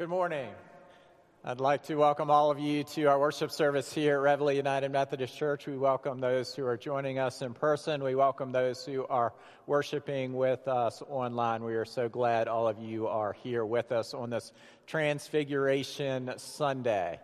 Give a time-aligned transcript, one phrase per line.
[0.00, 0.48] Good morning.
[1.44, 4.90] I'd like to welcome all of you to our worship service here at Reveille United
[4.90, 5.66] Methodist Church.
[5.66, 8.02] We welcome those who are joining us in person.
[8.02, 9.34] We welcome those who are
[9.66, 11.64] worshiping with us online.
[11.64, 14.52] We are so glad all of you are here with us on this
[14.86, 17.20] Transfiguration Sunday.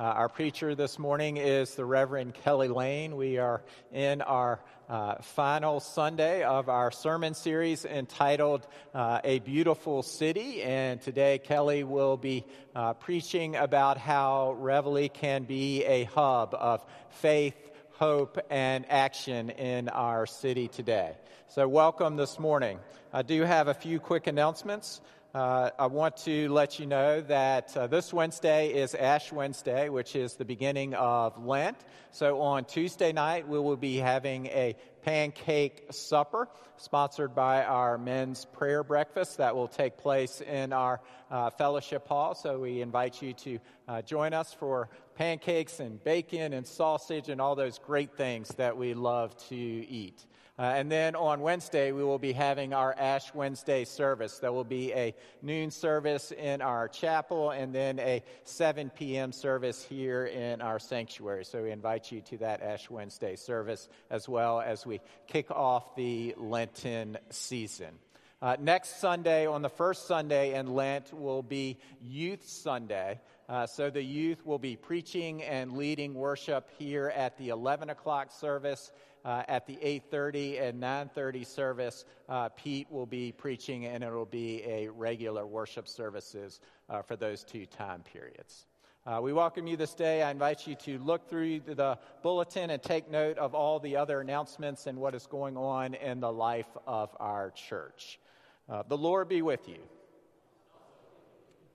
[0.00, 3.18] Uh, our preacher this morning is the Reverend Kelly Lane.
[3.18, 3.60] We are
[3.92, 4.58] in our
[4.88, 10.62] uh, final Sunday of our sermon series entitled uh, A Beautiful City.
[10.62, 16.82] And today, Kelly will be uh, preaching about how Reveille can be a hub of
[17.10, 21.12] faith, hope, and action in our city today.
[21.48, 22.78] So, welcome this morning.
[23.12, 25.02] I do have a few quick announcements.
[25.32, 30.16] Uh, I want to let you know that uh, this Wednesday is Ash Wednesday, which
[30.16, 31.76] is the beginning of Lent.
[32.10, 36.48] So on Tuesday night, we will be having a pancake supper
[36.78, 41.00] sponsored by our men's prayer breakfast that will take place in our
[41.30, 42.34] uh, fellowship hall.
[42.34, 47.40] So we invite you to uh, join us for pancakes and bacon and sausage and
[47.40, 50.26] all those great things that we love to eat.
[50.60, 54.40] Uh, and then on Wednesday, we will be having our Ash Wednesday service.
[54.40, 59.32] There will be a noon service in our chapel and then a 7 p.m.
[59.32, 61.46] service here in our sanctuary.
[61.46, 65.96] So we invite you to that Ash Wednesday service as well as we kick off
[65.96, 67.94] the Lenten season.
[68.42, 73.18] Uh, next Sunday, on the first Sunday in Lent, will be Youth Sunday.
[73.48, 78.30] Uh, so the youth will be preaching and leading worship here at the 11 o'clock
[78.30, 78.92] service
[79.24, 84.24] uh, at the 8.30 and 9.30 service, uh, Pete will be preaching and it will
[84.24, 88.66] be a regular worship services uh, for those two time periods.
[89.06, 90.22] Uh, we welcome you this day.
[90.22, 94.20] I invite you to look through the bulletin and take note of all the other
[94.20, 98.20] announcements and what is going on in the life of our church.
[98.68, 99.78] Uh, the Lord be with you.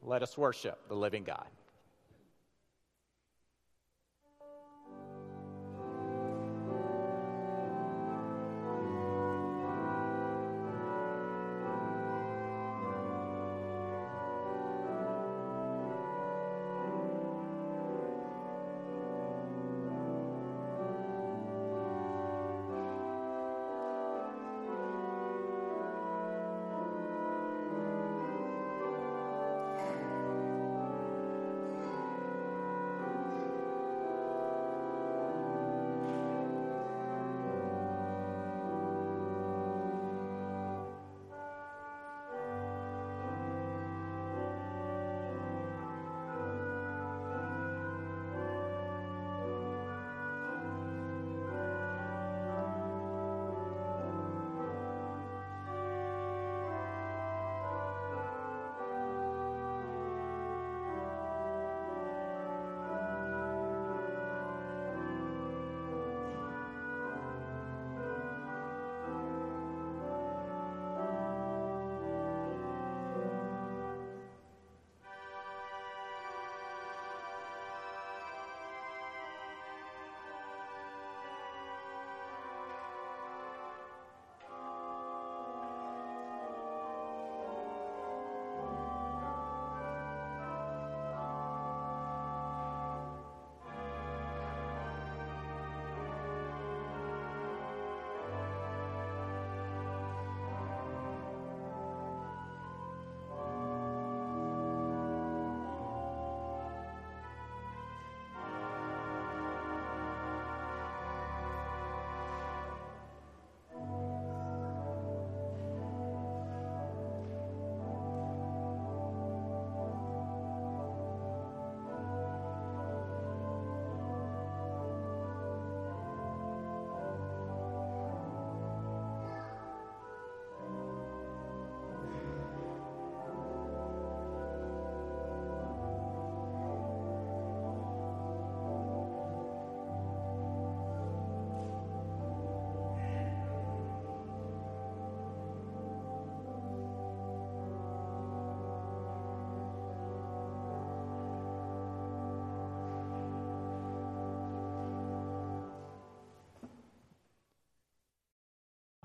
[0.04, 1.48] Let us worship the living God.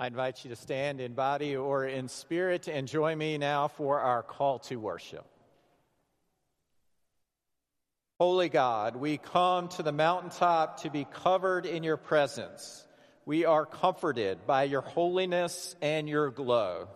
[0.01, 4.01] I invite you to stand in body or in spirit and join me now for
[4.01, 5.27] our call to worship.
[8.19, 12.83] Holy God, we come to the mountaintop to be covered in your presence.
[13.27, 16.89] We are comforted by your holiness and your glow.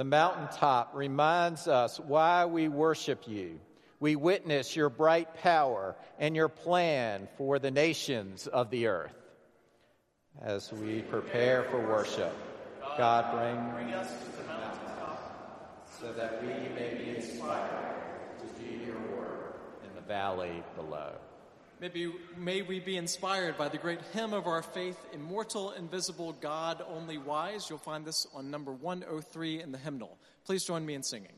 [0.00, 3.60] The mountaintop reminds us why we worship you.
[3.98, 9.12] We witness your bright power and your plan for the nations of the earth.
[10.40, 12.34] As we prepare for worship,
[12.96, 17.94] God, bring, bring us to the mountaintop so that we may be inspired
[18.38, 21.12] to do your work in the valley below.
[21.80, 26.84] Maybe, may we be inspired by the great hymn of our faith, Immortal, Invisible, God,
[26.86, 27.70] Only Wise.
[27.70, 30.18] You'll find this on number 103 in the hymnal.
[30.44, 31.32] Please join me in singing.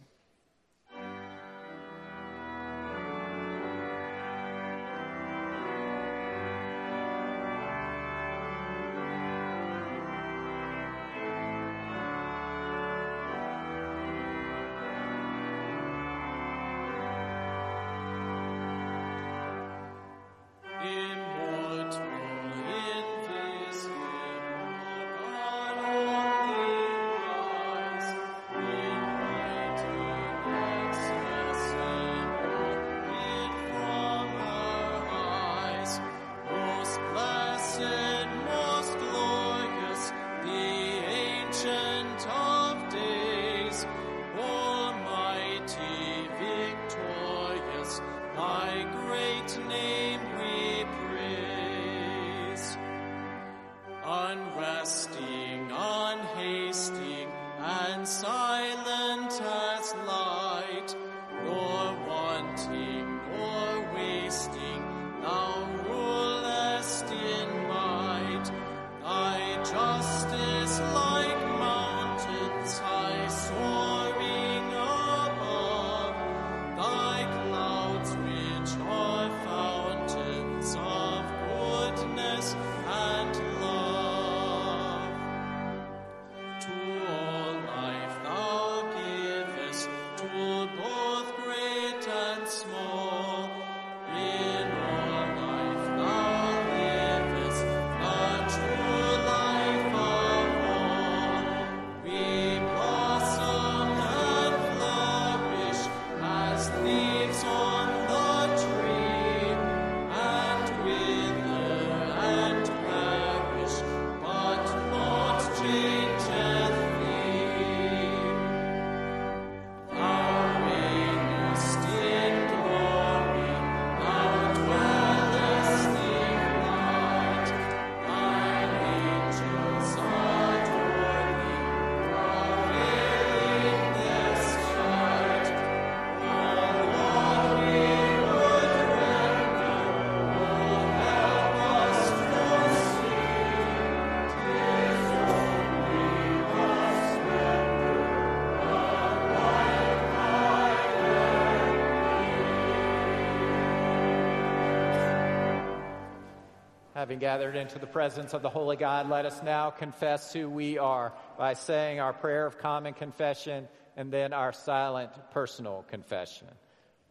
[157.02, 160.78] Having gathered into the presence of the Holy God, let us now confess who we
[160.78, 163.66] are by saying our prayer of common confession
[163.96, 166.46] and then our silent personal confession.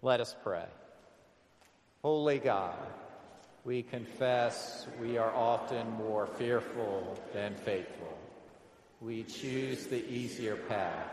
[0.01, 0.63] Let us pray.
[2.03, 2.77] Holy God,
[3.65, 8.17] we confess we are often more fearful than faithful.
[9.01, 11.11] We choose the easier path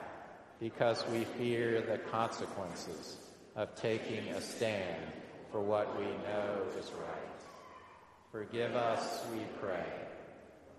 [0.60, 3.16] because we fear the consequences
[3.56, 5.02] of taking a stand
[5.50, 7.27] for what we know is right.
[8.30, 9.86] Forgive us, we pray,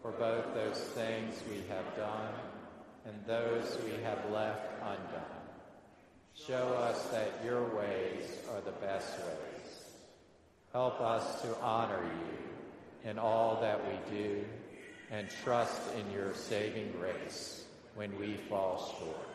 [0.03, 2.33] for both those things we have done
[3.05, 5.39] and those we have left undone.
[6.35, 9.83] Show us that your ways are the best ways.
[10.73, 14.45] Help us to honor you in all that we do
[15.09, 17.63] and trust in your saving grace
[17.95, 19.27] when we fall short.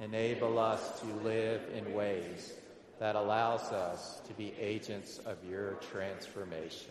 [0.00, 2.52] Enable us to live in ways
[2.98, 6.90] that allows us to be agents of your transformation.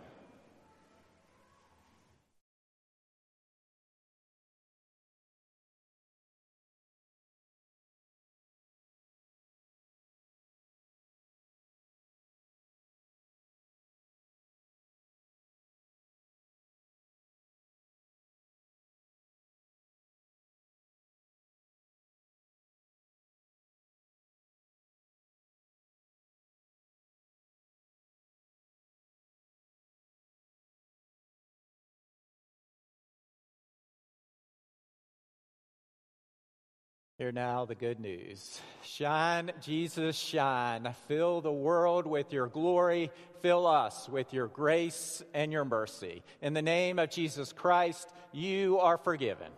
[37.21, 38.59] Hear now the good news.
[38.83, 40.91] Shine, Jesus, shine.
[41.07, 43.11] Fill the world with your glory.
[43.43, 46.23] Fill us with your grace and your mercy.
[46.41, 49.51] In the name of Jesus Christ, you are forgiven.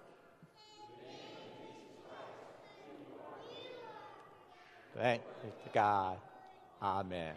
[4.97, 5.21] Thank
[5.73, 6.17] God.
[6.81, 7.33] Amen.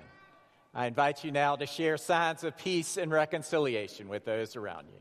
[0.75, 4.99] I invite you now to share signs of peace and reconciliation with those around you.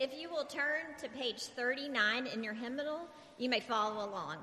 [0.00, 3.06] If you will turn to page 39 in your hymnal,
[3.36, 4.38] you may follow along.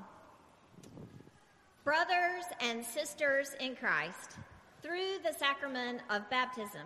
[1.84, 4.38] Brothers and sisters in Christ,
[4.82, 6.82] through the sacrament of baptism,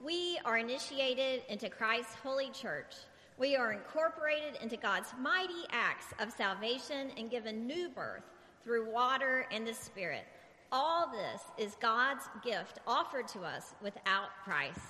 [0.00, 2.94] we are initiated into Christ's holy church.
[3.38, 8.24] We are incorporated into God's mighty acts of salvation and given new birth
[8.64, 10.24] through water and the Spirit.
[10.72, 14.80] All this is God's gift offered to us without price.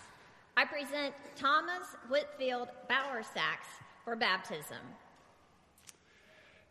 [0.57, 3.65] I present Thomas Whitfield Bowersax
[4.05, 4.79] for baptism.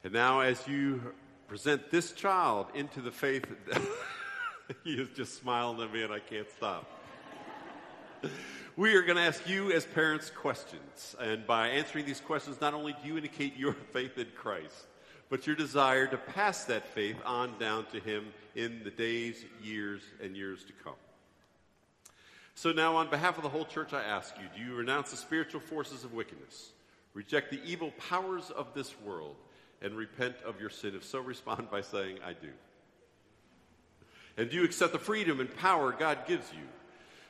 [0.03, 1.13] And now, as you
[1.47, 3.45] present this child into the faith,
[4.83, 6.89] he is just smiling at me and I can't stop.
[8.77, 11.15] We are going to ask you, as parents, questions.
[11.19, 14.85] And by answering these questions, not only do you indicate your faith in Christ,
[15.29, 20.03] but your desire to pass that faith on down to Him in the days, years,
[20.23, 20.93] and years to come.
[22.55, 25.17] So now, on behalf of the whole church, I ask you do you renounce the
[25.17, 26.71] spiritual forces of wickedness,
[27.13, 29.35] reject the evil powers of this world,
[29.81, 30.95] and repent of your sin?
[30.95, 32.49] If so, respond by saying, I do.
[34.37, 36.63] And do you accept the freedom and power God gives you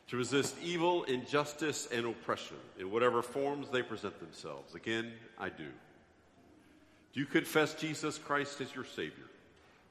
[0.07, 4.75] to resist evil, injustice, and oppression in whatever forms they present themselves?
[4.75, 5.67] Again, I do.
[7.13, 9.25] Do you confess Jesus Christ as your Savior?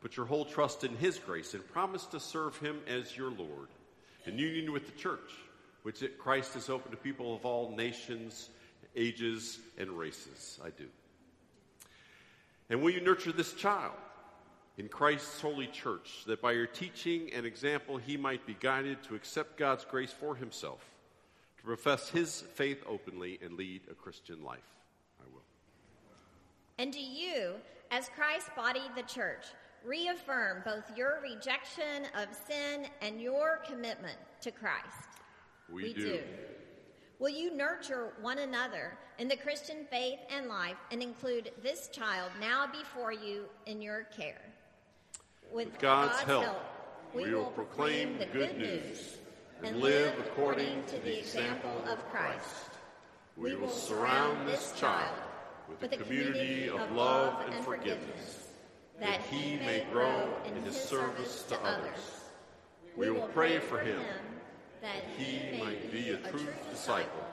[0.01, 3.69] Put your whole trust in His grace and promise to serve Him as your Lord
[4.27, 5.31] in union with the church,
[5.83, 8.51] which Christ has opened to people of all nations,
[8.97, 10.59] ages, and races.
[10.65, 10.87] I do.
[12.69, 13.95] And will you nurture this child
[14.79, 19.15] in Christ's holy church, that by your teaching and example he might be guided to
[19.15, 20.81] accept God's grace for himself,
[21.59, 24.59] to profess his faith openly, and lead a Christian life?
[25.21, 25.43] I will.
[26.79, 27.55] And do you,
[27.91, 29.45] as Christ's body, the church,
[29.85, 35.09] reaffirm both your rejection of sin and your commitment to Christ?
[35.73, 36.03] We, we do.
[36.03, 36.21] do.
[37.19, 42.31] Will you nurture one another in the Christian faith and life and include this child
[42.41, 44.41] now before you in your care?
[45.53, 46.63] With, With God's, God's, help, help
[47.15, 49.19] we, we, will proclaim the good news
[49.63, 52.71] and live according to the example of Christ.
[53.37, 55.17] We will surround this child
[55.69, 58.50] with a community of love and forgiveness
[59.01, 62.25] that he may grow in his service to others.
[62.97, 64.01] We will pray for him
[64.83, 67.27] that he might be a true disciple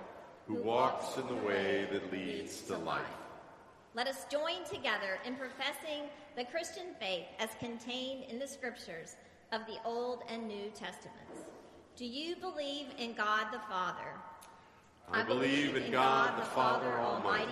[0.47, 3.05] who walks in the way that leads to life.
[3.93, 6.03] Let us join together in professing
[6.35, 9.15] the Christian faith as contained in the scriptures
[9.51, 11.45] of the Old and New Testaments.
[11.95, 14.13] Do you believe in God the Father?
[15.11, 17.51] I believe in God the Father Almighty,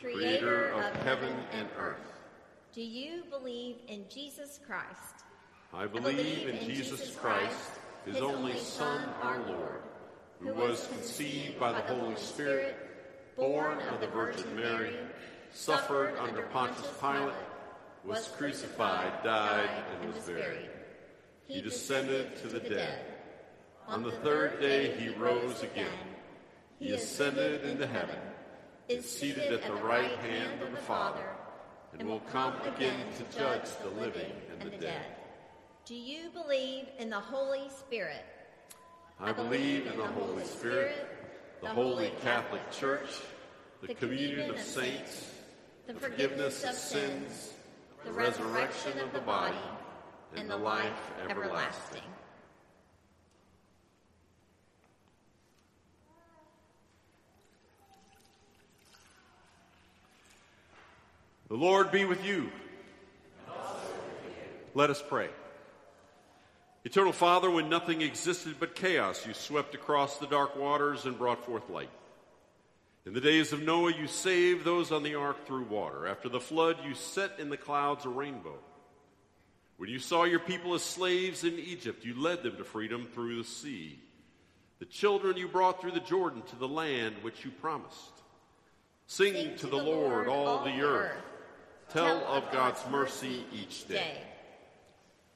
[0.00, 2.13] creator of heaven and earth.
[2.74, 5.22] Do you believe in Jesus Christ?
[5.72, 7.70] I believe, I believe in, in Jesus Christ,
[8.04, 9.82] his only Son, our Lord,
[10.40, 12.74] who was conceived by the Holy Spirit,
[13.36, 14.96] born of the Virgin Mary,
[15.52, 17.32] suffered under Pontius Pilate,
[18.04, 20.70] was crucified, died, and was buried.
[21.46, 22.98] He descended to the dead.
[23.86, 25.86] On the third day he rose again.
[26.80, 28.18] He ascended into heaven,
[28.88, 31.33] is seated at the right hand of the Father
[31.98, 35.06] and will come again to judge the living and the dead.
[35.84, 38.24] Do you believe in the Holy Spirit?
[39.20, 41.06] I believe in the Holy Spirit,
[41.60, 43.20] the Holy Catholic Church,
[43.80, 45.30] the communion of saints,
[45.86, 47.52] the forgiveness of sins,
[48.04, 49.56] the resurrection of the body,
[50.36, 50.92] and the life
[51.28, 52.02] everlasting.
[61.48, 62.50] The Lord be with you.
[64.74, 65.28] Let us pray.
[66.84, 71.44] Eternal Father, when nothing existed but chaos, you swept across the dark waters and brought
[71.44, 71.90] forth light.
[73.06, 76.06] In the days of Noah, you saved those on the ark through water.
[76.06, 78.58] After the flood, you set in the clouds a rainbow.
[79.76, 83.36] When you saw your people as slaves in Egypt, you led them to freedom through
[83.36, 83.98] the sea.
[84.78, 87.98] The children you brought through the Jordan to the land which you promised.
[89.06, 91.16] Sing, Sing to, the, Lord, all the earth.
[91.92, 94.18] Tell of God's mercy each day.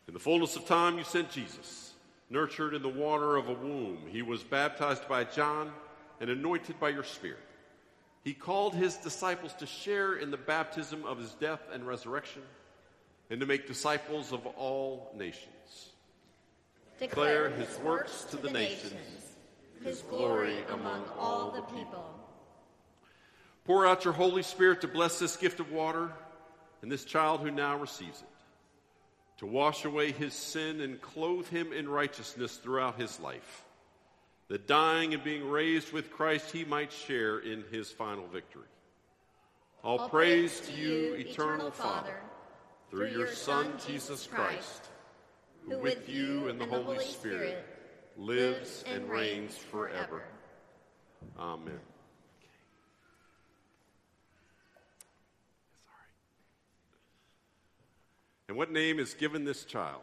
[0.08, 1.92] In the fullness of time, you sent Jesus,
[2.30, 3.98] nurtured in the water of a womb.
[4.08, 5.70] He was baptized by John
[6.20, 7.38] and anointed by your Spirit.
[8.24, 12.42] He called his disciples to share in the baptism of his death and resurrection
[13.30, 15.90] and to make disciples of all nations.
[16.98, 18.94] Declare his works to the nations,
[19.84, 22.04] his glory among all the people.
[23.64, 26.10] Pour out your Holy Spirit to bless this gift of water
[26.82, 28.28] and this child who now receives it,
[29.38, 33.64] to wash away his sin and clothe him in righteousness throughout his life,
[34.48, 38.66] that dying and being raised with Christ he might share in his final victory.
[39.84, 42.20] All, All praise, praise to you, eternal Father,
[42.90, 44.88] through your Son, Jesus Christ,
[45.68, 47.64] who with you and the Holy Spirit
[48.16, 50.24] lives and reigns forever.
[51.38, 51.78] Amen.
[58.48, 60.00] And what name is given this child?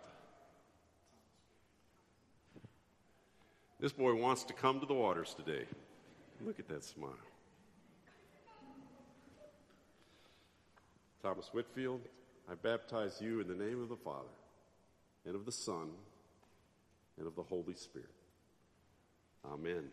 [3.79, 5.65] This boy wants to come to the waters today.
[6.45, 7.09] Look at that smile.
[11.21, 12.01] Thomas Whitfield,
[12.49, 14.29] I baptize you in the name of the Father,
[15.25, 15.89] and of the Son,
[17.17, 18.09] and of the Holy Spirit.
[19.43, 19.85] Amen.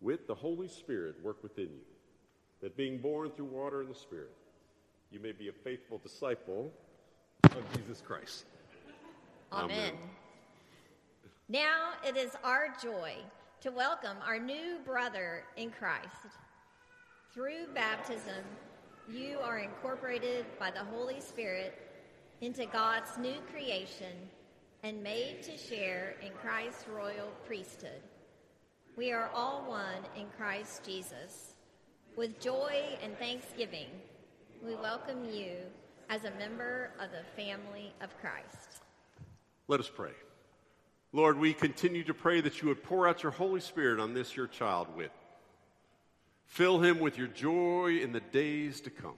[0.00, 1.86] With the Holy Spirit work within you,
[2.60, 4.32] that being born through water and the Spirit,
[5.10, 6.70] you may be a faithful disciple
[7.44, 8.44] of Jesus Christ.
[9.52, 9.70] Amen.
[9.70, 9.92] Amen.
[11.48, 13.14] Now it is our joy
[13.62, 16.36] to welcome our new brother in Christ.
[17.32, 18.44] Through baptism,
[19.10, 21.74] you are incorporated by the Holy Spirit
[22.42, 24.12] into God's new creation
[24.82, 28.02] and made to share in Christ's royal priesthood.
[28.96, 31.54] We are all one in Christ Jesus.
[32.16, 33.88] With joy and thanksgiving,
[34.66, 35.52] we welcome you
[36.08, 38.82] as a member of the family of Christ.
[39.68, 40.10] Let us pray.
[41.12, 44.36] Lord, we continue to pray that you would pour out your Holy Spirit on this,
[44.36, 45.12] your child, Whit.
[46.46, 49.14] Fill him with your joy in the days to come.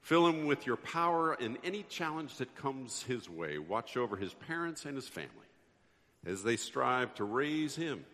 [0.00, 3.58] Fill him with your power in any challenge that comes his way.
[3.58, 5.30] Watch over his parents and his family
[6.26, 8.04] as they strive to raise him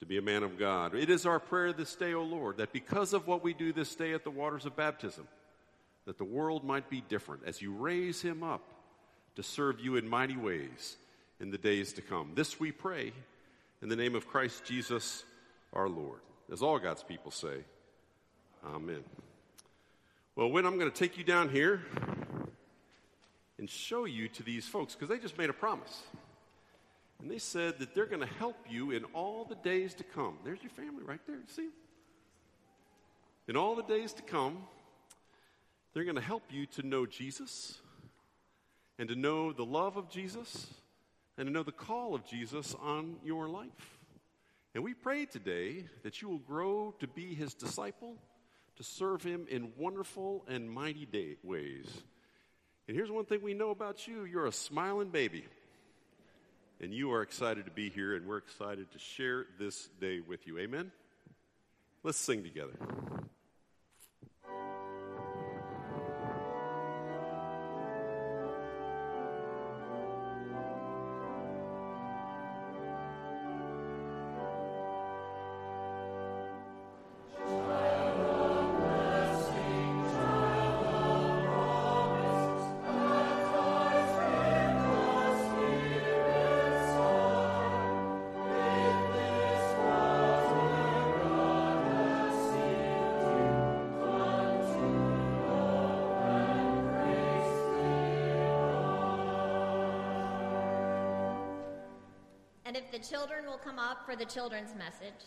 [0.00, 0.94] to be a man of God.
[0.94, 3.94] It is our prayer this day, O Lord, that because of what we do this
[3.94, 5.28] day at the waters of baptism,
[6.06, 8.62] that the world might be different as you raise him up
[9.36, 10.96] to serve you in mighty ways
[11.40, 12.32] in the days to come.
[12.34, 13.12] This we pray
[13.82, 15.24] in the name of Christ Jesus
[15.72, 16.20] our Lord.
[16.50, 17.64] As all God's people say,
[18.64, 19.02] Amen.
[20.36, 21.82] Well, when I'm going to take you down here
[23.58, 26.02] and show you to these folks because they just made a promise.
[27.20, 30.38] And they said that they're going to help you in all the days to come.
[30.44, 31.38] There's your family right there.
[31.48, 31.68] See?
[33.46, 34.58] In all the days to come,
[35.92, 37.78] they're going to help you to know Jesus
[38.98, 40.66] and to know the love of Jesus
[41.36, 43.98] and to know the call of Jesus on your life.
[44.74, 48.16] And we pray today that you will grow to be his disciple,
[48.76, 51.86] to serve him in wonderful and mighty day- ways.
[52.88, 55.44] And here's one thing we know about you you're a smiling baby.
[56.80, 60.48] And you are excited to be here, and we're excited to share this day with
[60.48, 60.58] you.
[60.58, 60.90] Amen?
[62.02, 62.72] Let's sing together.
[103.02, 105.26] Children will come up for the children's message.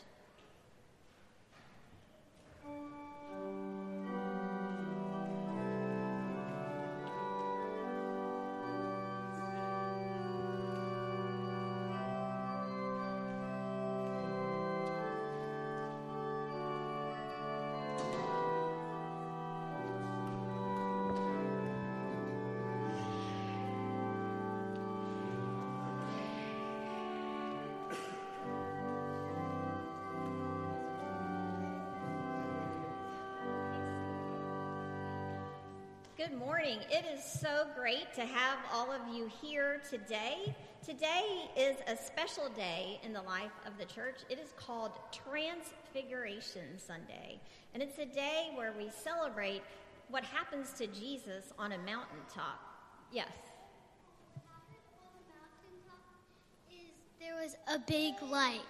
[36.76, 36.88] Morning.
[36.92, 40.56] It is so great to have all of you here today.
[40.84, 44.22] Today is a special day in the life of the church.
[44.30, 47.40] It is called Transfiguration Sunday,
[47.74, 49.62] and it's a day where we celebrate
[50.10, 52.60] what happens to Jesus on a mountaintop.
[53.12, 53.28] Yes.
[54.36, 54.42] On
[55.18, 56.02] the mountaintop
[56.72, 58.62] is there was a big light.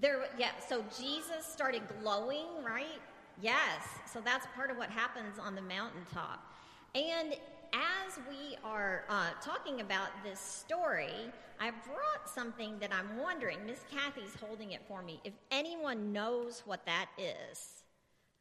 [0.00, 0.50] There, yeah.
[0.66, 3.00] So Jesus started glowing, right?
[3.40, 3.86] Yes.
[4.12, 6.46] So that's part of what happens on the mountaintop.
[6.94, 7.34] And
[7.72, 11.12] as we are uh, talking about this story,
[11.60, 13.58] I brought something that I'm wondering.
[13.64, 15.20] Miss Kathy's holding it for me.
[15.24, 17.84] If anyone knows what that is,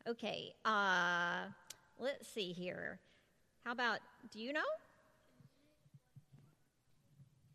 [0.08, 0.54] okay.
[0.66, 1.44] Uh,
[2.00, 3.00] let's see here.
[3.64, 4.00] How about?
[4.32, 4.62] Do you know?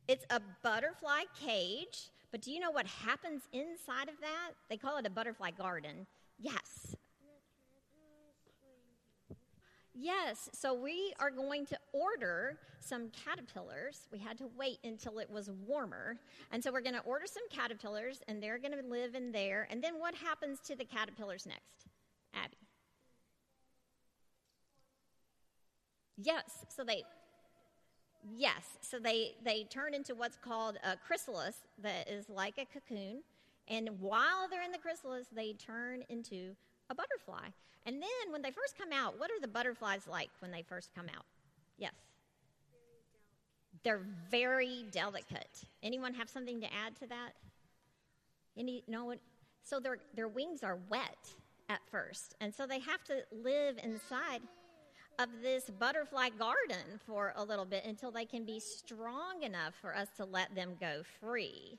[0.07, 4.53] It's a butterfly cage, but do you know what happens inside of that?
[4.69, 6.07] They call it a butterfly garden.
[6.39, 6.95] Yes.
[9.97, 14.09] Yes, so we are going to order some caterpillars.
[14.13, 16.17] We had to wait until it was warmer.
[16.51, 19.69] And so we're going to order some caterpillars, and they're going to live in there.
[19.71, 21.87] And then what happens to the caterpillars next?
[22.35, 22.57] Abby.
[26.17, 27.05] Yes, so they.
[28.37, 33.23] Yes, so they, they turn into what's called a chrysalis that is like a cocoon.
[33.69, 36.57] And while they're in the chrysalis, they turn into
[36.91, 37.49] a butterfly.
[37.87, 40.91] And then when they first come out, what are the butterflies like when they first
[40.95, 41.25] come out?
[41.79, 41.93] Yes.
[43.83, 45.65] They're very delicate.
[45.83, 47.33] Anyone have something to add to that?
[48.57, 49.19] Any no one?
[49.63, 51.19] So their their wings are wet
[51.69, 54.41] at first, and so they have to live inside
[55.19, 59.95] of this butterfly garden for a little bit until they can be strong enough for
[59.95, 61.79] us to let them go free.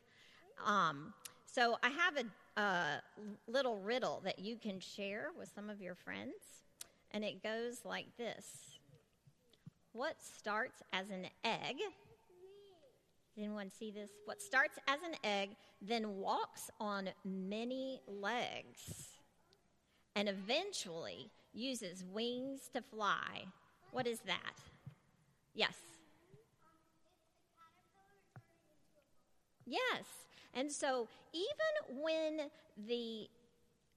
[0.65, 1.13] Um,
[1.45, 2.23] so I have a,
[2.57, 3.01] a
[3.47, 6.35] little riddle that you can share with some of your friends,
[7.11, 8.79] and it goes like this
[9.93, 11.77] What starts as an egg?
[13.35, 14.11] Does anyone see this?
[14.25, 15.49] What starts as an egg
[15.81, 19.09] then walks on many legs
[20.15, 23.45] and eventually uses wings to fly.
[23.91, 24.55] What is that?
[25.53, 25.75] Yes.
[29.65, 30.24] Yes.
[30.55, 32.49] And so, even when
[32.87, 33.27] the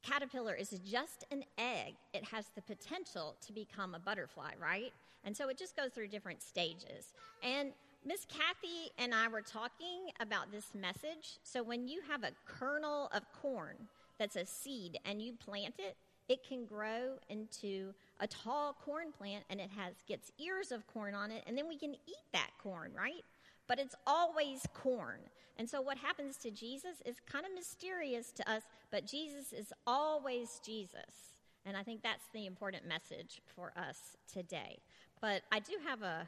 [0.03, 4.93] caterpillar is just an egg, it has the potential to become a butterfly, right?
[5.25, 7.13] And so it just goes through different stages.
[7.43, 7.73] And
[8.05, 11.39] Miss Kathy and I were talking about this message.
[11.43, 13.77] So when you have a kernel of corn
[14.19, 15.97] that's a seed and you plant it,
[16.29, 21.15] it can grow into a tall corn plant and it has gets ears of corn
[21.15, 23.25] on it and then we can eat that corn, right?
[23.69, 25.21] But it's always corn.
[25.59, 29.73] And so what happens to Jesus is kind of mysterious to us, but Jesus is
[29.87, 31.35] always Jesus.
[31.67, 34.79] And I think that's the important message for us today.
[35.21, 36.27] But I do have a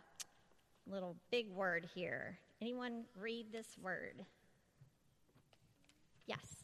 [0.86, 2.38] little big word here.
[2.60, 4.26] Anyone read this word?
[6.26, 6.59] Yes.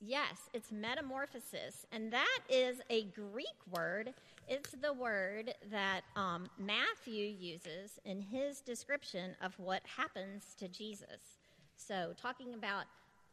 [0.00, 1.86] Yes, it's metamorphosis.
[1.90, 4.12] And that is a Greek word.
[4.48, 11.38] It's the word that um, Matthew uses in his description of what happens to Jesus.
[11.76, 12.84] So, talking about,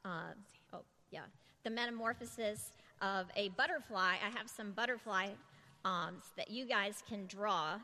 [0.06, 0.34] uh,
[0.74, 1.26] oh, yeah,
[1.64, 2.72] the metamorphosis
[3.02, 5.30] of a butterfly, I have some butterfly
[5.86, 7.80] um, that you guys can draw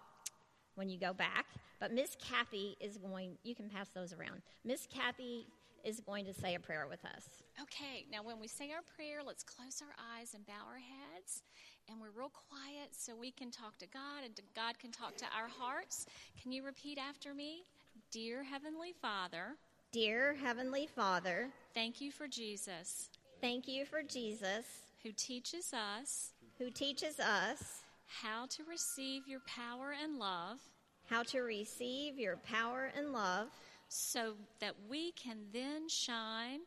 [0.75, 1.45] when you go back.
[1.79, 4.41] But Miss Kathy is going, you can pass those around.
[4.65, 5.47] Miss Kathy
[5.83, 7.25] is going to say a prayer with us.
[7.61, 11.43] Okay, now when we say our prayer, let's close our eyes and bow our heads.
[11.89, 15.25] And we're real quiet so we can talk to God and God can talk to
[15.25, 16.05] our hearts.
[16.41, 17.63] Can you repeat after me?
[18.11, 19.57] Dear Heavenly Father,
[19.91, 23.09] Dear Heavenly Father, thank you for Jesus.
[23.41, 24.65] Thank you for Jesus,
[25.01, 30.59] who teaches us, who teaches us how to receive your power and love,
[31.07, 33.47] how to receive your power and love,
[33.87, 36.59] so that we can then shine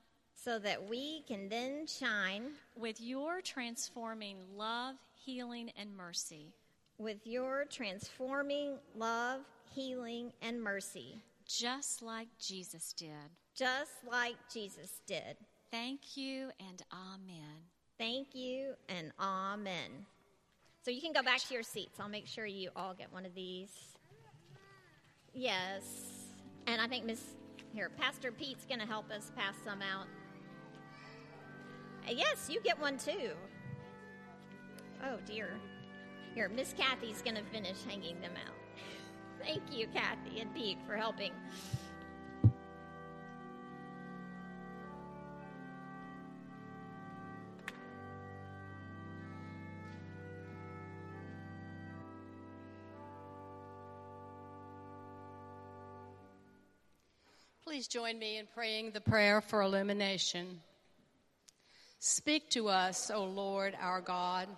[0.42, 6.52] so that we can then shine with your transforming love, healing, and mercy.
[6.98, 9.42] With your transforming love,
[9.74, 11.22] healing, and mercy.
[11.46, 13.08] Just like Jesus did.
[13.54, 15.36] Just like Jesus did.
[15.70, 17.62] Thank you and amen.
[17.98, 20.06] Thank you and amen.
[20.84, 22.00] So you can go back to your seats.
[22.00, 23.70] I'll make sure you all get one of these.
[25.32, 25.84] Yes.
[26.66, 27.22] And I think Miss
[27.72, 30.06] here, Pastor Pete's going to help us pass some out.
[32.08, 33.30] Yes, you get one too.
[35.04, 35.48] Oh dear.
[36.34, 38.54] Here, Miss Kathy's going to finish hanging them out.
[39.44, 41.32] Thank you, Kathy and Pete, for helping.
[57.64, 60.60] Please join me in praying the prayer for illumination.
[62.04, 64.48] Speak to us, O Lord our God,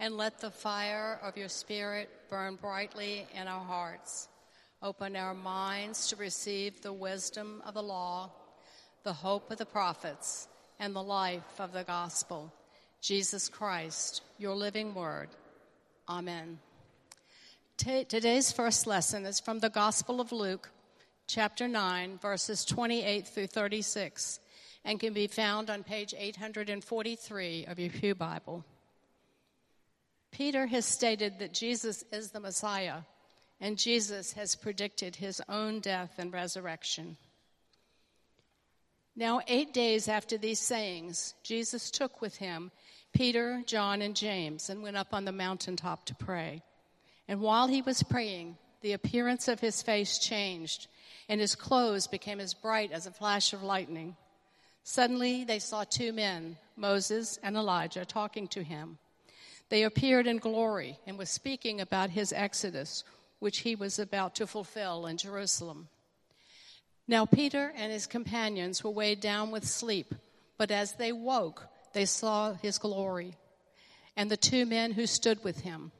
[0.00, 4.26] and let the fire of your Spirit burn brightly in our hearts.
[4.82, 8.30] Open our minds to receive the wisdom of the law,
[9.04, 10.48] the hope of the prophets,
[10.80, 12.52] and the life of the gospel.
[13.00, 15.28] Jesus Christ, your living word.
[16.08, 16.58] Amen.
[17.76, 20.68] T- today's first lesson is from the Gospel of Luke,
[21.28, 24.40] chapter 9, verses 28 through 36,
[24.84, 28.64] and can be found on page 843 of your Pew Bible.
[30.30, 33.02] Peter has stated that Jesus is the Messiah,
[33.60, 37.16] and Jesus has predicted his own death and resurrection.
[39.14, 42.70] Now, eight days after these sayings, Jesus took with him
[43.12, 46.62] Peter, John, and James and went up on the mountaintop to pray.
[47.28, 50.88] And while he was praying, the appearance of his face changed,
[51.28, 54.16] and his clothes became as bright as a flash of lightning.
[54.84, 58.98] Suddenly, they saw two men, Moses and Elijah, talking to him.
[59.68, 63.04] They appeared in glory and was speaking about his exodus,
[63.38, 65.88] which he was about to fulfill in Jerusalem.
[67.08, 70.14] Now, Peter and his companions were weighed down with sleep,
[70.58, 73.36] but as they woke, they saw his glory
[74.16, 75.92] and the two men who stood with him.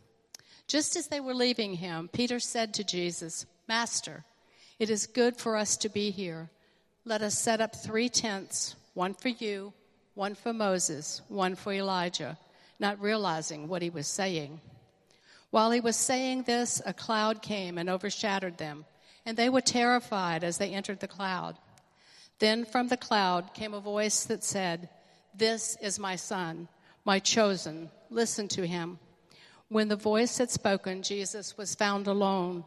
[0.66, 4.24] Just as they were leaving him, Peter said to Jesus, Master,
[4.78, 6.50] it is good for us to be here.
[7.04, 9.72] Let us set up three tents one for you,
[10.14, 12.38] one for Moses, one for Elijah,
[12.78, 14.60] not realizing what he was saying.
[15.50, 18.84] While he was saying this, a cloud came and overshadowed them,
[19.26, 21.58] and they were terrified as they entered the cloud.
[22.38, 24.88] Then from the cloud came a voice that said,
[25.34, 26.68] This is my son,
[27.04, 27.90] my chosen.
[28.10, 29.00] Listen to him.
[29.68, 32.64] When the voice had spoken, Jesus was found alone.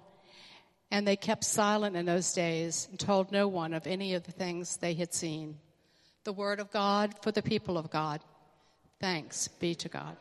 [0.92, 4.32] And they kept silent in those days and told no one of any of the
[4.32, 5.58] things they had seen.
[6.24, 8.22] The word of God for the people of God.
[9.00, 10.16] Thanks be to God.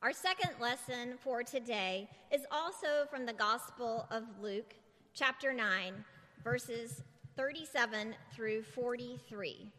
[0.00, 4.74] Our second lesson for today is also from the Gospel of Luke,
[5.12, 5.92] chapter 9,
[6.44, 7.02] verses
[7.36, 9.72] 37 through 43.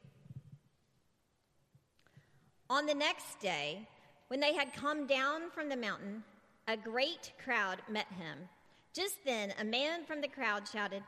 [2.69, 3.87] On the next day,
[4.27, 6.23] when they had come down from the mountain,
[6.67, 8.49] a great crowd met him.
[8.99, 11.03] Just then, a man from the crowd shouted,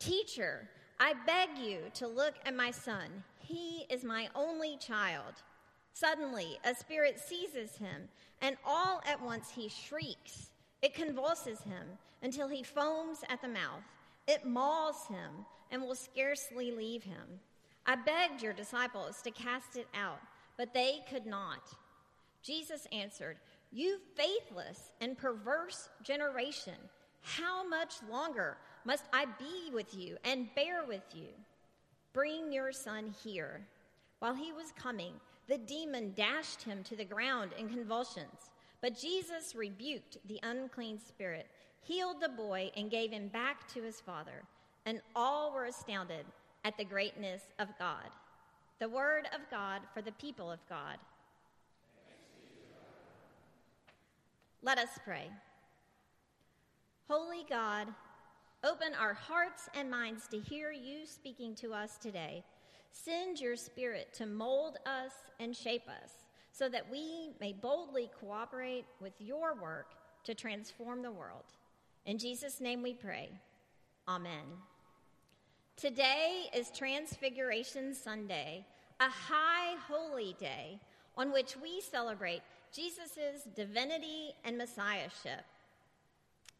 [0.00, 3.22] Teacher, I beg you to look at my son.
[3.38, 5.32] He is my only child.
[5.92, 8.08] Suddenly, a spirit seizes him,
[8.42, 10.50] and all at once he shrieks.
[10.82, 11.86] It convulses him
[12.20, 13.84] until he foams at the mouth.
[14.26, 17.38] It mauls him and will scarcely leave him.
[17.86, 20.18] I begged your disciples to cast it out,
[20.58, 21.62] but they could not.
[22.42, 23.36] Jesus answered,
[23.70, 26.74] You faithless and perverse generation,
[27.26, 31.26] how much longer must I be with you and bear with you?
[32.12, 33.66] Bring your son here.
[34.20, 35.14] While he was coming,
[35.48, 38.50] the demon dashed him to the ground in convulsions.
[38.80, 41.48] But Jesus rebuked the unclean spirit,
[41.82, 44.44] healed the boy, and gave him back to his father.
[44.84, 46.26] And all were astounded
[46.64, 48.08] at the greatness of God.
[48.78, 50.98] The word of God for the people of God.
[54.62, 55.28] Let us pray.
[57.08, 57.86] Holy God,
[58.64, 62.42] open our hearts and minds to hear you speaking to us today.
[62.90, 66.10] Send your spirit to mold us and shape us
[66.50, 69.92] so that we may boldly cooperate with your work
[70.24, 71.44] to transform the world.
[72.06, 73.30] In Jesus' name we pray.
[74.08, 74.44] Amen.
[75.76, 78.66] Today is Transfiguration Sunday,
[78.98, 80.80] a high holy day
[81.16, 82.42] on which we celebrate
[82.72, 85.44] Jesus' divinity and messiahship.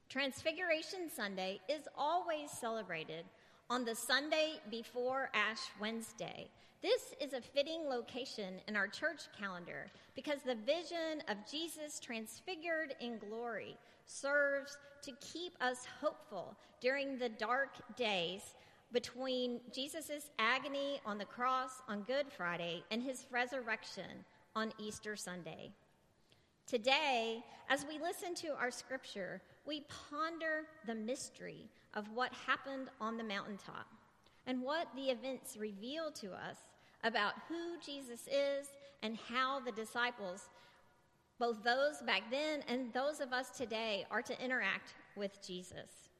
[0.08, 3.24] Transfiguration Sunday is always celebrated
[3.68, 6.46] on the Sunday before Ash Wednesday.
[6.80, 12.94] This is a fitting location in our church calendar because the vision of Jesus transfigured
[13.00, 18.54] in glory serves to keep us hopeful during the dark days
[18.92, 25.72] between Jesus' agony on the cross on Good Friday and his resurrection on Easter Sunday.
[26.68, 33.16] Today, as we listen to our scripture, we ponder the mystery of what happened on
[33.16, 33.86] the mountaintop
[34.46, 36.58] and what the events reveal to us
[37.04, 38.68] about who Jesus is
[39.02, 40.48] and how the disciples,
[41.38, 46.10] both those back then and those of us today, are to interact with Jesus.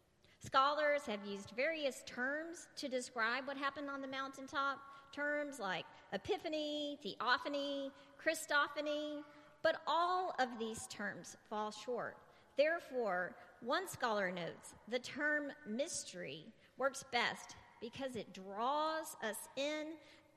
[0.45, 4.79] Scholars have used various terms to describe what happened on the mountaintop,
[5.13, 7.91] terms like epiphany, theophany,
[8.23, 9.23] Christophany,
[9.63, 12.17] but all of these terms fall short.
[12.57, 16.45] Therefore, one scholar notes the term mystery
[16.79, 19.87] works best because it draws us in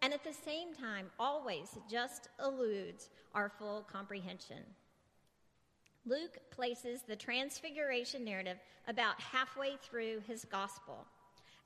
[0.02, 4.64] and at the same time always just eludes our full comprehension.
[6.06, 11.06] Luke places the transfiguration narrative about halfway through his gospel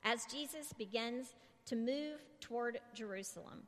[0.04, 1.34] as Jesus begins
[1.66, 3.62] to move toward Jerusalem.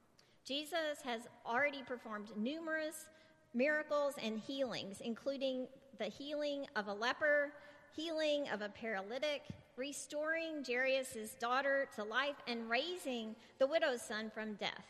[0.44, 3.06] Jesus has already performed numerous
[3.54, 5.66] miracles and healings, including
[5.98, 7.52] the healing of a leper,
[7.94, 9.42] healing of a paralytic,
[9.76, 14.84] restoring Jairus' daughter to life, and raising the widow's son from death.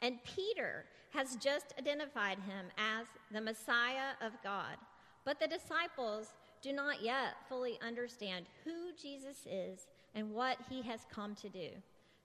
[0.00, 4.76] And Peter has just identified him as the Messiah of God.
[5.24, 11.00] But the disciples do not yet fully understand who Jesus is and what he has
[11.12, 11.68] come to do.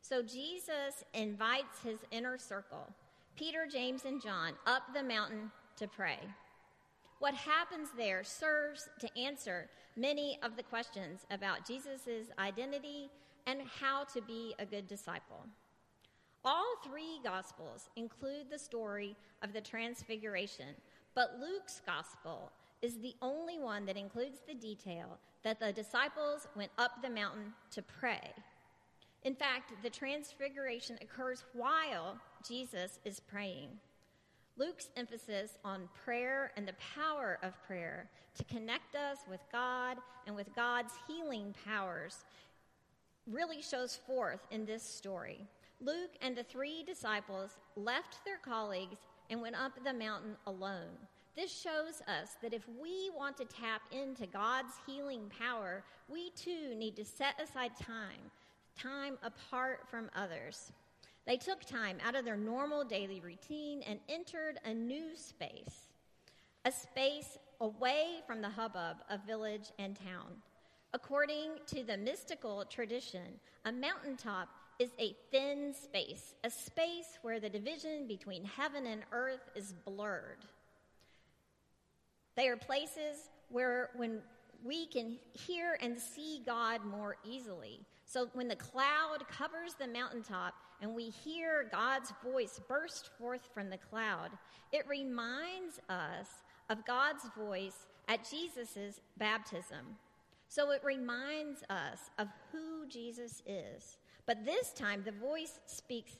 [0.01, 2.87] So Jesus invites his inner circle,
[3.35, 6.19] Peter, James, and John, up the mountain to pray.
[7.23, 13.09] What happens there serves to answer many of the questions about Jesus' identity
[13.47, 15.45] and how to be a good disciple.
[16.43, 20.75] All three Gospels include the story of the Transfiguration,
[21.15, 26.71] but Luke's Gospel is the only one that includes the detail that the disciples went
[26.77, 28.33] up the mountain to pray.
[29.23, 33.69] In fact, the Transfiguration occurs while Jesus is praying.
[34.55, 40.35] Luke's emphasis on prayer and the power of prayer to connect us with God and
[40.35, 42.23] with God's healing powers
[43.25, 45.47] really shows forth in this story.
[45.81, 48.97] Luke and the three disciples left their colleagues
[49.29, 50.97] and went up the mountain alone.
[51.35, 56.75] This shows us that if we want to tap into God's healing power, we too
[56.75, 58.31] need to set aside time,
[58.77, 60.71] time apart from others.
[61.25, 65.87] They took time out of their normal daily routine and entered a new space,
[66.65, 70.41] a space away from the hubbub of village and town.
[70.93, 77.49] According to the mystical tradition, a mountaintop is a thin space, a space where the
[77.49, 80.45] division between heaven and earth is blurred.
[82.35, 84.21] They are places where when
[84.63, 87.79] we can hear and see God more easily.
[88.13, 93.71] So when the cloud covers the mountaintop and we hear God's voice burst forth from
[93.71, 94.29] the cloud,
[94.71, 96.27] it reminds us
[96.69, 99.97] of God's voice at Jesus' baptism.
[100.47, 103.97] So it reminds us of who Jesus is.
[104.27, 106.11] But this time, the voice speaks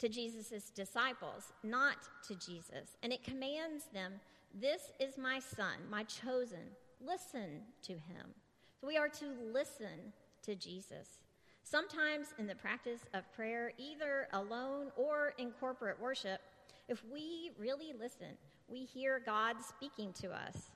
[0.00, 2.98] to Jesus' disciples, not to Jesus.
[3.02, 4.20] And it commands them,
[4.52, 6.76] This is my son, my chosen.
[7.00, 8.34] Listen to him.
[8.78, 11.20] So we are to listen to Jesus.
[11.70, 16.40] Sometimes in the practice of prayer, either alone or in corporate worship,
[16.88, 20.70] if we really listen, we hear God speaking to us.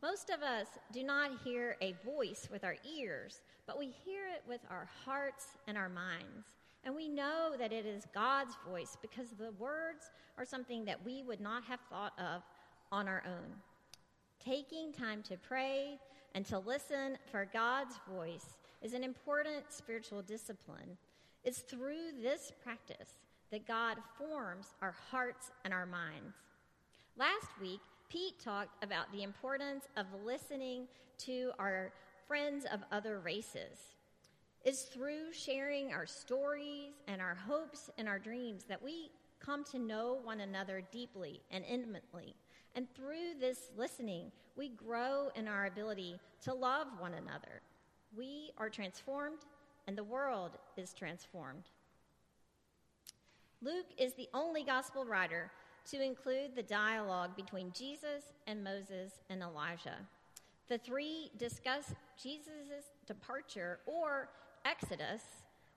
[0.00, 4.44] Most of us do not hear a voice with our ears, but we hear it
[4.48, 6.54] with our hearts and our minds.
[6.84, 11.24] And we know that it is God's voice because the words are something that we
[11.24, 12.42] would not have thought of
[12.92, 13.56] on our own.
[14.38, 15.98] Taking time to pray
[16.36, 20.96] and to listen for God's voice is an important spiritual discipline.
[21.44, 23.14] It's through this practice
[23.50, 26.34] that God forms our hearts and our minds.
[27.16, 30.86] Last week, Pete talked about the importance of listening
[31.18, 31.92] to our
[32.26, 33.94] friends of other races.
[34.64, 39.78] It's through sharing our stories and our hopes and our dreams that we come to
[39.78, 42.34] know one another deeply and intimately.
[42.74, 47.62] And through this listening, we grow in our ability to love one another.
[48.16, 49.40] We are transformed,
[49.86, 51.64] and the world is transformed.
[53.62, 55.50] Luke is the only gospel writer
[55.90, 59.96] to include the dialogue between Jesus and Moses and Elijah.
[60.68, 64.28] The three discuss Jesus' departure or
[64.64, 65.22] exodus,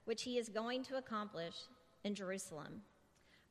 [0.06, 1.56] which he is going to accomplish
[2.04, 2.82] in Jerusalem.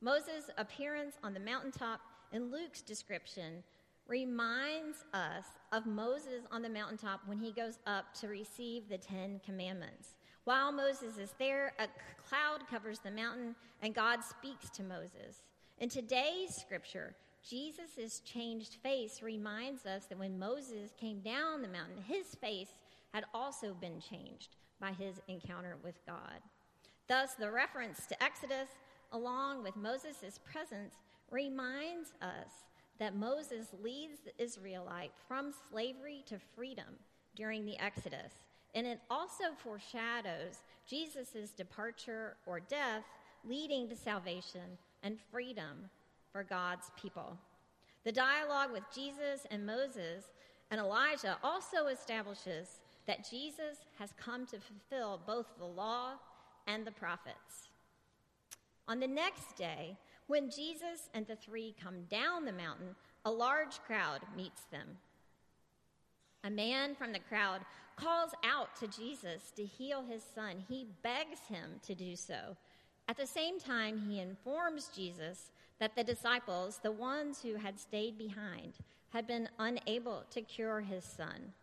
[0.01, 3.63] Moses' appearance on the mountaintop in Luke's description
[4.07, 9.39] reminds us of Moses on the mountaintop when he goes up to receive the Ten
[9.45, 10.15] Commandments.
[10.43, 11.87] While Moses is there, a
[12.27, 15.43] cloud covers the mountain and God speaks to Moses.
[15.79, 17.15] In today's scripture,
[17.47, 22.71] Jesus' changed face reminds us that when Moses came down the mountain, his face
[23.13, 26.39] had also been changed by his encounter with God.
[27.07, 28.69] Thus, the reference to Exodus,
[29.11, 30.95] along with Moses' presence,
[31.31, 32.65] reminds us
[32.99, 36.99] that Moses leads the Israelite from slavery to freedom
[37.35, 38.33] during the Exodus.
[38.75, 43.03] And it also foreshadows Jesus' departure or death,
[43.45, 45.89] leading to salvation and freedom
[46.31, 47.37] for God's people.
[48.03, 50.25] The dialogue with Jesus and Moses
[50.71, 56.13] and Elijah also establishes that Jesus has come to fulfill both the law
[56.67, 57.69] and the prophets.
[58.87, 59.97] On the next day,
[60.27, 62.95] when Jesus and the three come down the mountain,
[63.25, 64.87] a large crowd meets them.
[66.43, 67.61] A man from the crowd
[67.95, 70.63] calls out to Jesus to heal his son.
[70.67, 72.57] He begs him to do so.
[73.07, 78.17] At the same time, he informs Jesus that the disciples, the ones who had stayed
[78.17, 78.73] behind,
[79.09, 81.53] had been unable to cure his son.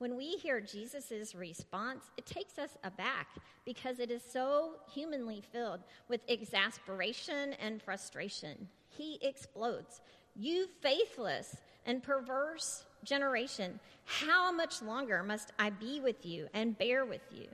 [0.00, 3.28] When we hear Jesus' response, it takes us aback
[3.66, 8.66] because it is so humanly filled with exasperation and frustration.
[8.88, 10.00] He explodes.
[10.34, 17.04] You faithless and perverse generation, how much longer must I be with you and bear
[17.04, 17.48] with you?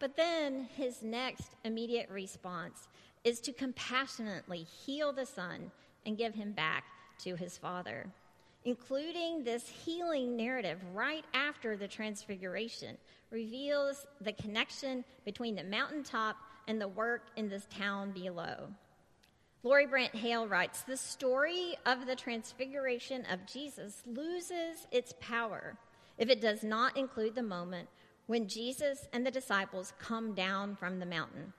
[0.00, 2.88] But then his next immediate response
[3.22, 5.70] is to compassionately heal the son
[6.06, 6.84] and give him back
[7.24, 8.06] to his father
[8.64, 12.96] including this healing narrative right after the transfiguration,
[13.30, 16.36] reveals the connection between the mountaintop
[16.68, 18.68] and the work in this town below.
[19.64, 25.76] Lori Brandt Hale writes The story of the transfiguration of Jesus loses its power
[26.18, 27.88] if it does not include the moment
[28.26, 31.52] when Jesus and the disciples come down from the mountain.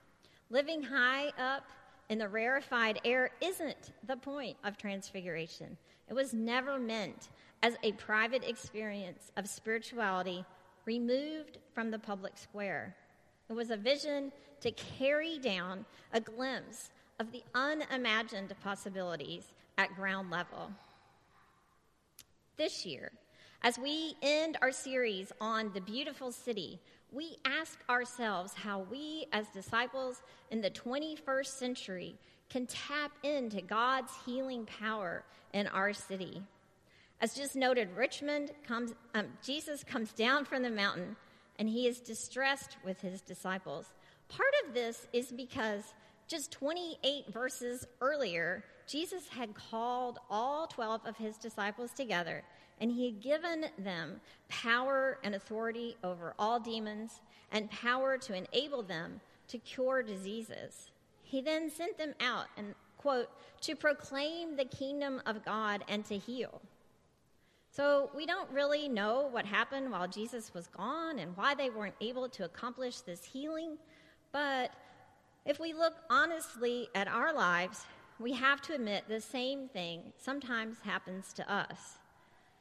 [0.50, 1.64] Living high up
[2.08, 5.76] in the rarefied air isn't the point of transfiguration.
[6.08, 7.28] It was never meant
[7.62, 10.44] as a private experience of spirituality
[10.84, 12.94] removed from the public square.
[13.48, 20.30] It was a vision to carry down a glimpse of the unimagined possibilities at ground
[20.30, 20.70] level.
[22.56, 23.12] This year,
[23.62, 26.80] as we end our series on the beautiful city,
[27.10, 32.14] we ask ourselves how we, as disciples in the 21st century,
[32.54, 36.40] can tap into God's healing power in our city.
[37.20, 41.16] As just noted, Richmond comes, um, Jesus comes down from the mountain
[41.58, 43.86] and he is distressed with his disciples.
[44.28, 45.82] Part of this is because
[46.28, 52.44] just 28 verses earlier, Jesus had called all 12 of his disciples together
[52.80, 58.84] and he had given them power and authority over all demons and power to enable
[58.84, 60.92] them to cure diseases.
[61.34, 63.28] He then sent them out and, quote,
[63.62, 66.60] to proclaim the kingdom of God and to heal.
[67.72, 71.96] So we don't really know what happened while Jesus was gone and why they weren't
[72.00, 73.78] able to accomplish this healing,
[74.30, 74.70] but
[75.44, 77.84] if we look honestly at our lives,
[78.20, 81.98] we have to admit the same thing sometimes happens to us.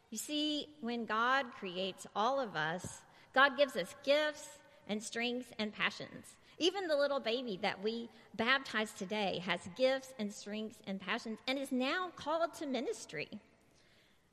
[0.10, 3.04] You see, when God creates all of us,
[3.36, 4.48] God gives us gifts
[4.90, 6.38] and strengths and passions.
[6.64, 11.60] Even the little baby that we baptize today has gifts and strengths and passions and
[11.60, 13.28] is now called to ministry.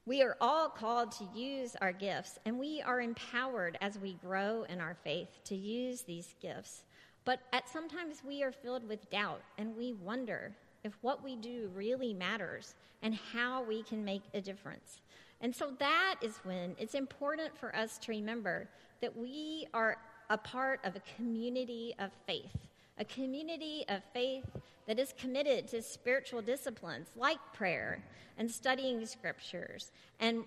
[0.07, 4.63] We are all called to use our gifts, and we are empowered as we grow
[4.69, 6.85] in our faith to use these gifts.
[7.25, 10.53] But at sometimes we are filled with doubt, and we wonder
[10.85, 15.01] if what we do really matters and how we can make a difference.
[15.41, 18.69] And so that is when it's important for us to remember
[19.01, 19.97] that we are
[20.31, 22.57] a part of a community of faith,
[22.99, 24.47] a community of faith
[24.87, 28.03] that is committed to spiritual disciplines like prayer
[28.39, 30.45] and studying scriptures and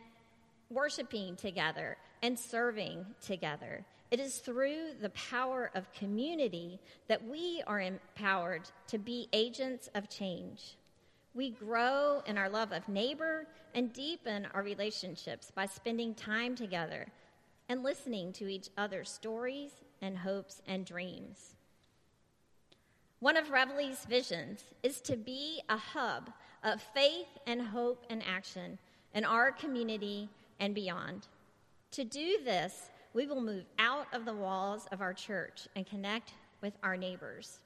[0.69, 3.86] worshiping together and serving together.
[4.09, 6.79] It is through the power of community
[7.09, 10.77] that we are empowered to be agents of change.
[11.36, 17.07] We grow in our love of neighbor and deepen our relationships by spending time together
[17.70, 21.55] and listening to each other's stories and hopes and dreams.
[23.20, 26.30] One of Reveille's visions is to be a hub
[26.64, 28.78] of faith and hope and action
[29.14, 31.28] in our community and beyond.
[31.91, 36.34] To do this, we will move out of the walls of our church and connect
[36.61, 37.59] with our neighbors.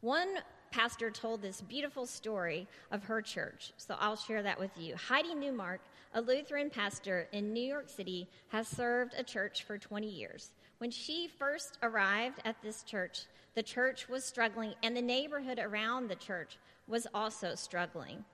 [0.00, 0.38] One
[0.72, 4.96] pastor told this beautiful story of her church, so I'll share that with you.
[4.96, 5.78] Heidi Neumark
[6.14, 10.50] a Lutheran pastor in New York City, has served a church for 20 years.
[10.78, 16.08] When she first arrived at this church, the church was struggling, and the neighborhood around
[16.08, 18.24] the church was also struggling.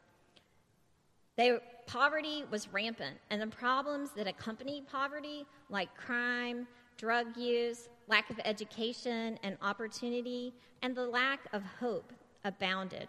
[1.37, 6.67] They, poverty was rampant, and the problems that accompany poverty, like crime,
[6.97, 12.13] drug use, lack of education and opportunity, and the lack of hope,
[12.45, 13.09] abounded.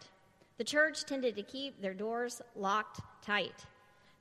[0.58, 3.66] The church tended to keep their doors locked tight.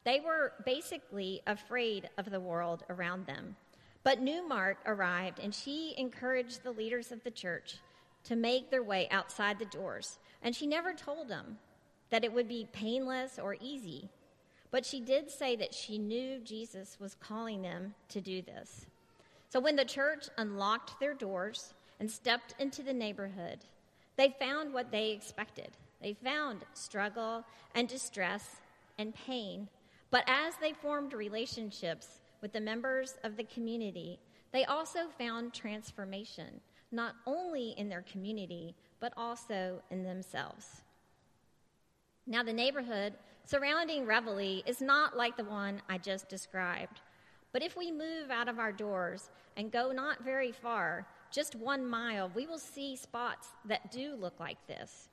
[0.05, 3.57] They were basically afraid of the world around them.
[4.05, 7.79] But Neumark arrived and she encouraged the leaders of the church
[8.25, 10.19] to make their way outside the doors.
[10.43, 11.59] And she never told them
[12.11, 14.09] that it would be painless or easy.
[14.71, 18.87] But she did say that she knew Jesus was calling them to do this.
[19.49, 23.61] So when the church unlocked their doors and stepped into the neighborhood,
[24.19, 25.71] they found what they expected.
[26.03, 27.45] They found struggle
[27.75, 28.57] and distress
[28.99, 29.69] and pain.
[30.11, 34.19] But as they formed relationships with the members of the community,
[34.53, 36.61] they also found transformation,
[36.91, 40.83] not only in their community, but also in themselves.
[42.27, 43.15] Now, the neighborhood
[43.45, 47.01] surrounding Reveille is not like the one I just described.
[47.53, 51.87] But if we move out of our doors and go not very far, just one
[51.87, 55.09] mile, we will see spots that do look like this.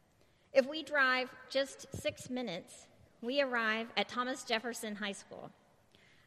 [0.54, 2.88] If we drive just six minutes,
[3.22, 5.50] we arrive at Thomas Jefferson High School.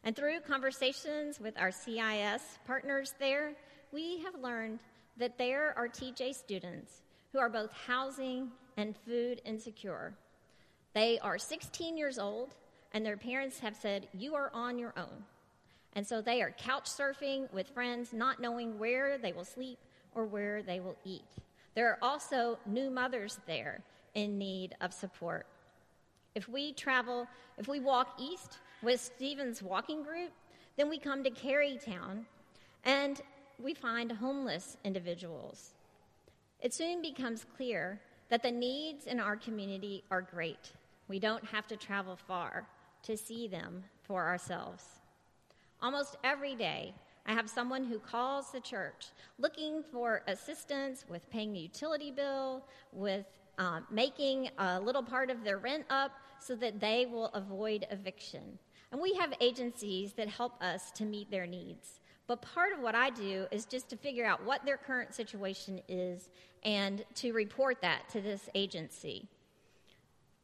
[0.03, 3.53] And through conversations with our CIS partners there,
[3.91, 4.79] we have learned
[5.17, 10.13] that there are TJ students who are both housing and food insecure.
[10.93, 12.55] They are 16 years old,
[12.93, 15.25] and their parents have said, You are on your own.
[15.93, 19.79] And so they are couch surfing with friends, not knowing where they will sleep
[20.13, 21.25] or where they will eat.
[21.75, 23.83] There are also new mothers there
[24.13, 25.45] in need of support.
[26.35, 27.27] If we travel,
[27.57, 30.31] if we walk east with Stephen's walking group,
[30.77, 32.25] then we come to Carytown
[32.85, 33.21] and
[33.61, 35.73] we find homeless individuals.
[36.61, 40.71] It soon becomes clear that the needs in our community are great.
[41.07, 42.67] We don't have to travel far
[43.03, 44.98] to see them for ourselves.
[45.81, 46.93] Almost every day,
[47.25, 49.07] I have someone who calls the church
[49.37, 53.25] looking for assistance with paying the utility bill, with
[53.57, 56.11] um, making a little part of their rent up
[56.41, 58.59] so that they will avoid eviction.
[58.91, 62.01] And we have agencies that help us to meet their needs.
[62.27, 65.81] But part of what I do is just to figure out what their current situation
[65.87, 66.29] is
[66.63, 69.29] and to report that to this agency.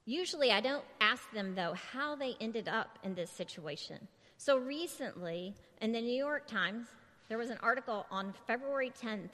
[0.06, 4.08] Usually, I don't ask them, though, how they ended up in this situation.
[4.46, 6.86] So recently, in the New York Times,
[7.30, 9.32] there was an article on February 10th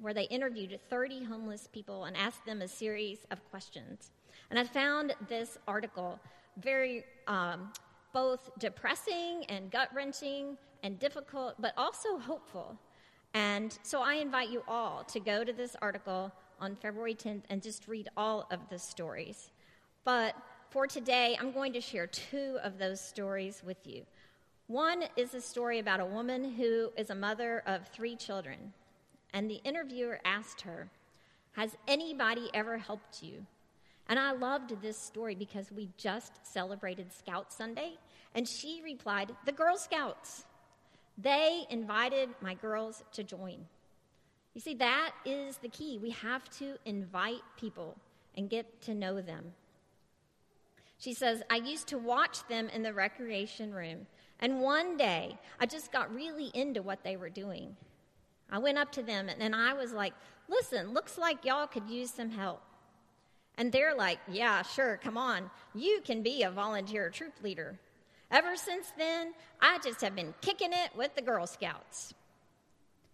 [0.00, 4.12] where they interviewed 30 homeless people and asked them a series of questions.
[4.50, 6.20] And I found this article
[6.58, 7.72] very um,
[8.12, 12.78] both depressing and gut wrenching and difficult, but also hopeful.
[13.34, 17.60] And so I invite you all to go to this article on February 10th and
[17.60, 19.50] just read all of the stories.
[20.04, 20.36] But
[20.70, 24.04] for today, I'm going to share two of those stories with you.
[24.72, 28.72] One is a story about a woman who is a mother of three children.
[29.34, 30.88] And the interviewer asked her,
[31.52, 33.44] Has anybody ever helped you?
[34.08, 37.98] And I loved this story because we just celebrated Scout Sunday.
[38.34, 40.46] And she replied, The Girl Scouts.
[41.18, 43.66] They invited my girls to join.
[44.54, 45.98] You see, that is the key.
[45.98, 47.98] We have to invite people
[48.38, 49.52] and get to know them.
[50.96, 54.06] She says, I used to watch them in the recreation room
[54.42, 57.76] and one day, I just got really into what they were doing.
[58.50, 60.12] I went up to them and I was like,
[60.48, 62.60] listen, looks like y'all could use some help.
[63.56, 65.48] And they're like, yeah, sure, come on.
[65.74, 67.78] You can be a volunteer troop leader.
[68.32, 72.12] Ever since then, I just have been kicking it with the Girl Scouts.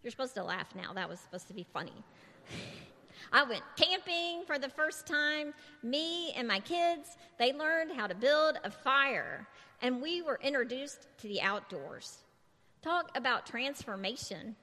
[0.02, 0.94] You're supposed to laugh now.
[0.94, 2.04] That was supposed to be funny.
[3.32, 5.54] I went camping for the first time.
[5.82, 9.46] Me and my kids, they learned how to build a fire
[9.80, 12.18] and we were introduced to the outdoors.
[12.82, 14.56] Talk about transformation.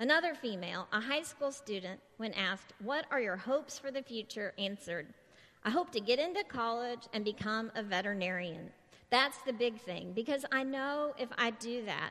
[0.00, 4.54] Another female, a high school student, when asked, What are your hopes for the future?
[4.58, 5.08] answered,
[5.64, 8.70] I hope to get into college and become a veterinarian.
[9.10, 12.10] That's the big thing because I know if I do that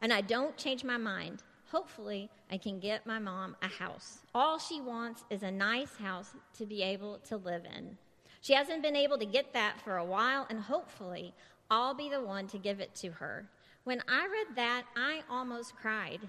[0.00, 4.18] and I don't change my mind, hopefully I can get my mom a house.
[4.34, 7.96] All she wants is a nice house to be able to live in.
[8.40, 11.34] She hasn't been able to get that for a while, and hopefully
[11.70, 13.48] I'll be the one to give it to her.
[13.84, 16.20] When I read that, I almost cried.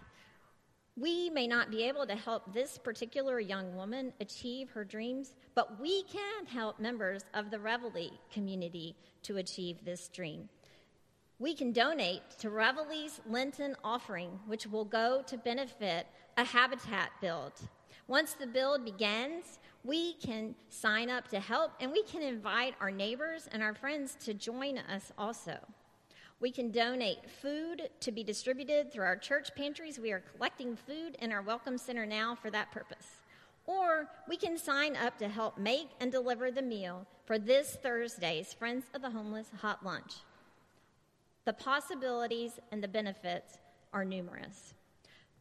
[0.95, 5.79] We may not be able to help this particular young woman achieve her dreams, but
[5.79, 10.49] we can help members of the Reveille community to achieve this dream.
[11.39, 17.53] We can donate to Reveille's Lenten offering, which will go to benefit a habitat build.
[18.07, 22.89] Once the build begins, we can sign up to help and we can invite our
[22.89, 25.59] neighbors and our friends to join us also.
[26.39, 29.99] We can donate food to be distributed through our church pantries.
[29.99, 33.21] We are collecting food in our Welcome Center now for that purpose.
[33.67, 38.53] Or we can sign up to help make and deliver the meal for this Thursday's
[38.53, 40.13] Friends of the Homeless Hot Lunch.
[41.47, 43.59] The possibilities and the benefits
[43.93, 44.73] are numerous.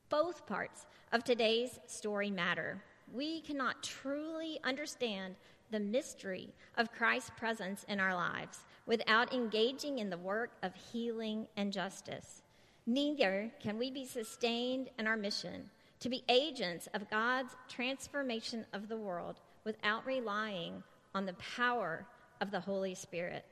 [0.09, 2.81] Both parts of today's story matter
[3.13, 5.35] we cannot truly understand
[5.73, 11.49] the mystery of Christ's presence in our lives without engaging in the work of healing
[11.57, 12.43] and justice.
[12.87, 18.87] Neither can we be sustained in our mission to be agents of God's transformation of
[18.87, 20.85] the world without relying
[21.17, 22.07] on the power
[22.41, 23.45] of the Holy Spirit.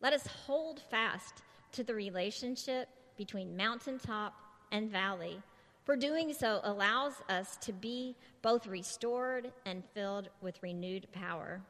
[0.00, 1.42] Let us hold fast
[1.72, 4.34] to the relationship between mountaintop
[4.72, 5.40] and valley,
[5.84, 11.60] for doing so allows us to be both restored and filled with renewed power.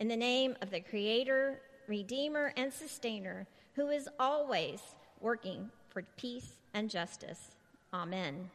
[0.00, 4.80] In the name of the Creator, Redeemer, and Sustainer, who is always
[5.20, 7.52] working for peace and justice.
[7.92, 8.50] Amen.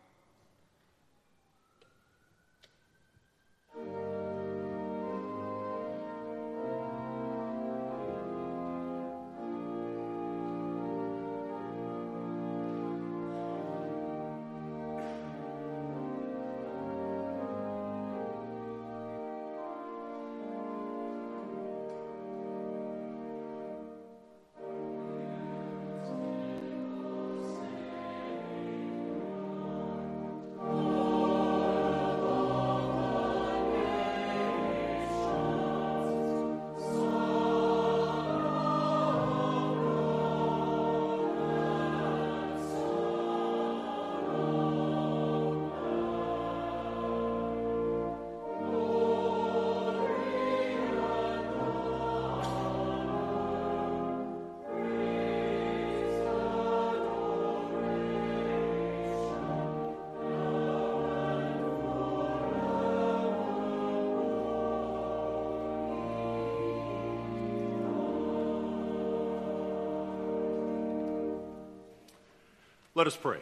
[72.98, 73.38] Let us pray.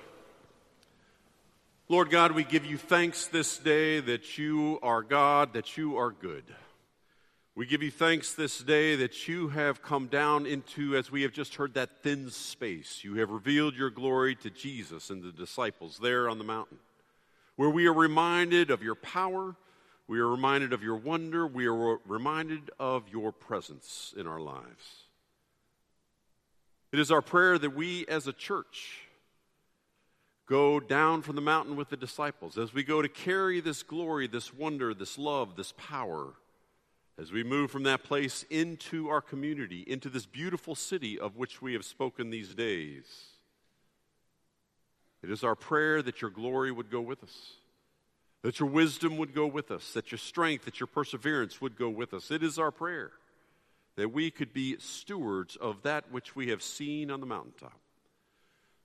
[1.87, 6.11] Lord God, we give you thanks this day that you are God, that you are
[6.11, 6.43] good.
[7.55, 11.31] We give you thanks this day that you have come down into, as we have
[11.31, 13.05] just heard, that thin space.
[13.05, 16.79] You have revealed your glory to Jesus and the disciples there on the mountain,
[17.55, 19.55] where we are reminded of your power,
[20.05, 25.05] we are reminded of your wonder, we are reminded of your presence in our lives.
[26.91, 29.04] It is our prayer that we as a church,
[30.47, 34.27] go down from the mountain with the disciples, as we go to carry this glory,
[34.27, 36.33] this wonder, this love, this power,
[37.19, 41.61] as we move from that place into our community, into this beautiful city of which
[41.61, 43.05] we have spoken these days.
[45.23, 47.53] It is our prayer that your glory would go with us,
[48.43, 51.89] that your wisdom would go with us, that your strength, that your perseverance would go
[51.89, 52.29] with us.
[52.29, 53.11] It is our prayer
[53.95, 57.79] that we could be stewards of that which we have seen on the mountaintop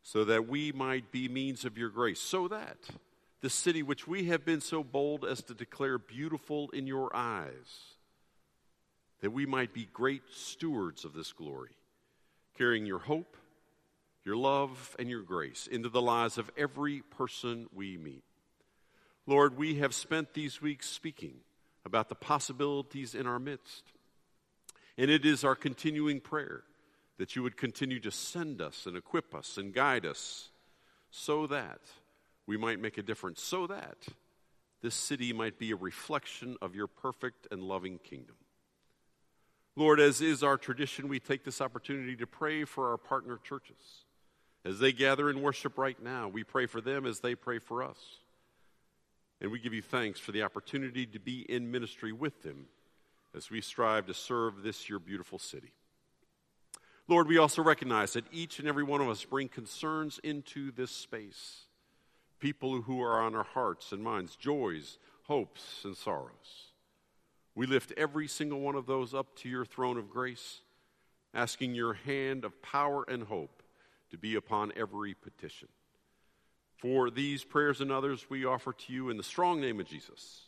[0.02, 2.78] so that we might be means of your grace, so that
[3.40, 7.96] the city which we have been so bold as to declare beautiful in your eyes,
[9.20, 11.76] that we might be great stewards of this glory,
[12.56, 13.36] carrying your hope,
[14.24, 18.24] your love, and your grace into the lives of every person we meet.
[19.26, 21.34] Lord, we have spent these weeks speaking
[21.84, 23.84] about the possibilities in our midst.
[24.98, 26.62] And it is our continuing prayer
[27.20, 30.48] that you would continue to send us and equip us and guide us
[31.10, 31.80] so that
[32.46, 33.98] we might make a difference, so that
[34.80, 38.36] this city might be a reflection of your perfect and loving kingdom.
[39.76, 44.06] Lord, as is our tradition, we take this opportunity to pray for our partner churches.
[44.64, 47.82] As they gather in worship right now, we pray for them as they pray for
[47.82, 47.98] us.
[49.42, 52.64] And we give you thanks for the opportunity to be in ministry with them
[53.36, 55.74] as we strive to serve this your beautiful city.
[57.10, 60.92] Lord, we also recognize that each and every one of us bring concerns into this
[60.92, 61.62] space.
[62.38, 66.70] People who are on our hearts and minds, joys, hopes, and sorrows.
[67.56, 70.60] We lift every single one of those up to your throne of grace,
[71.34, 73.64] asking your hand of power and hope
[74.12, 75.66] to be upon every petition.
[76.76, 80.42] For these prayers and others, we offer to you in the strong name of Jesus,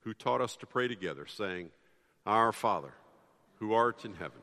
[0.00, 1.70] who taught us to pray together, saying,
[2.26, 2.92] Our Father,
[3.58, 4.42] who art in heaven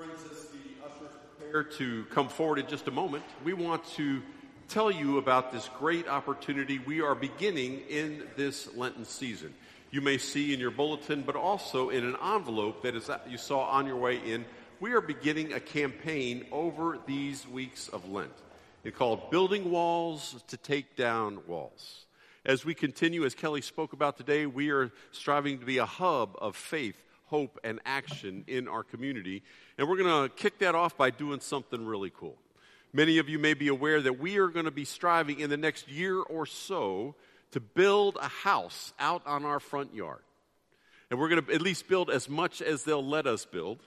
[0.00, 4.22] Friends, as the ushers prepare to come forward in just a moment, we want to
[4.66, 9.52] tell you about this great opportunity we are beginning in this Lenten season.
[9.90, 13.64] You may see in your bulletin, but also in an envelope that is you saw
[13.64, 14.46] on your way in
[14.80, 18.32] we are beginning a campaign over these weeks of Lent.
[18.84, 22.06] It's called Building Walls to Take Down Walls.
[22.46, 26.38] As we continue, as Kelly spoke about today, we are striving to be a hub
[26.40, 26.96] of faith,
[27.30, 29.42] hope, and action in our community.
[29.78, 32.36] And we're going to kick that off by doing something really cool.
[32.92, 35.56] Many of you may be aware that we are going to be striving in the
[35.56, 37.14] next year or so
[37.52, 40.22] to build a house out on our front yard.
[41.10, 43.78] And we're going to at least build as much as they'll let us build.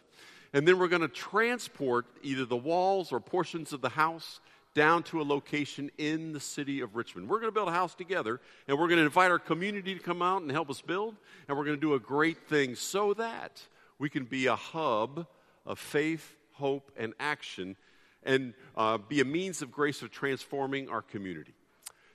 [0.53, 4.39] And then we're going to transport either the walls or portions of the house
[4.73, 7.29] down to a location in the city of Richmond.
[7.29, 9.99] We're going to build a house together, and we're going to invite our community to
[9.99, 11.15] come out and help us build,
[11.47, 13.61] and we're going to do a great thing so that
[13.99, 15.27] we can be a hub
[15.65, 17.75] of faith, hope, and action,
[18.23, 21.53] and uh, be a means of grace of transforming our community.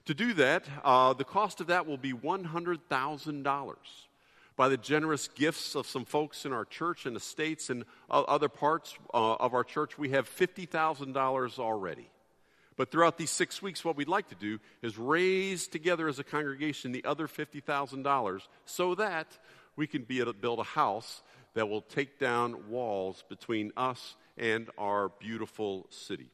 [0.06, 3.74] To do that, uh, the cost of that will be $100,000
[4.56, 8.48] by the generous gifts of some folks in our church and the states and other
[8.48, 9.96] parts uh, of our church.
[9.98, 12.08] We have $50,000 already.
[12.78, 16.24] But throughout these six weeks, what we'd like to do is raise together as a
[16.24, 19.26] congregation the other $50,000 so that
[19.74, 21.22] we can be able to build a house
[21.54, 26.30] that will take down walls between us and our beautiful city.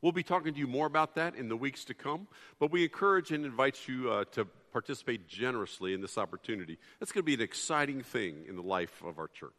[0.00, 2.26] We'll be talking to you more about that in the weeks to come,
[2.58, 6.78] but we encourage and invite you uh, to participate generously in this opportunity.
[7.00, 9.52] That's going to be an exciting thing in the life of our church.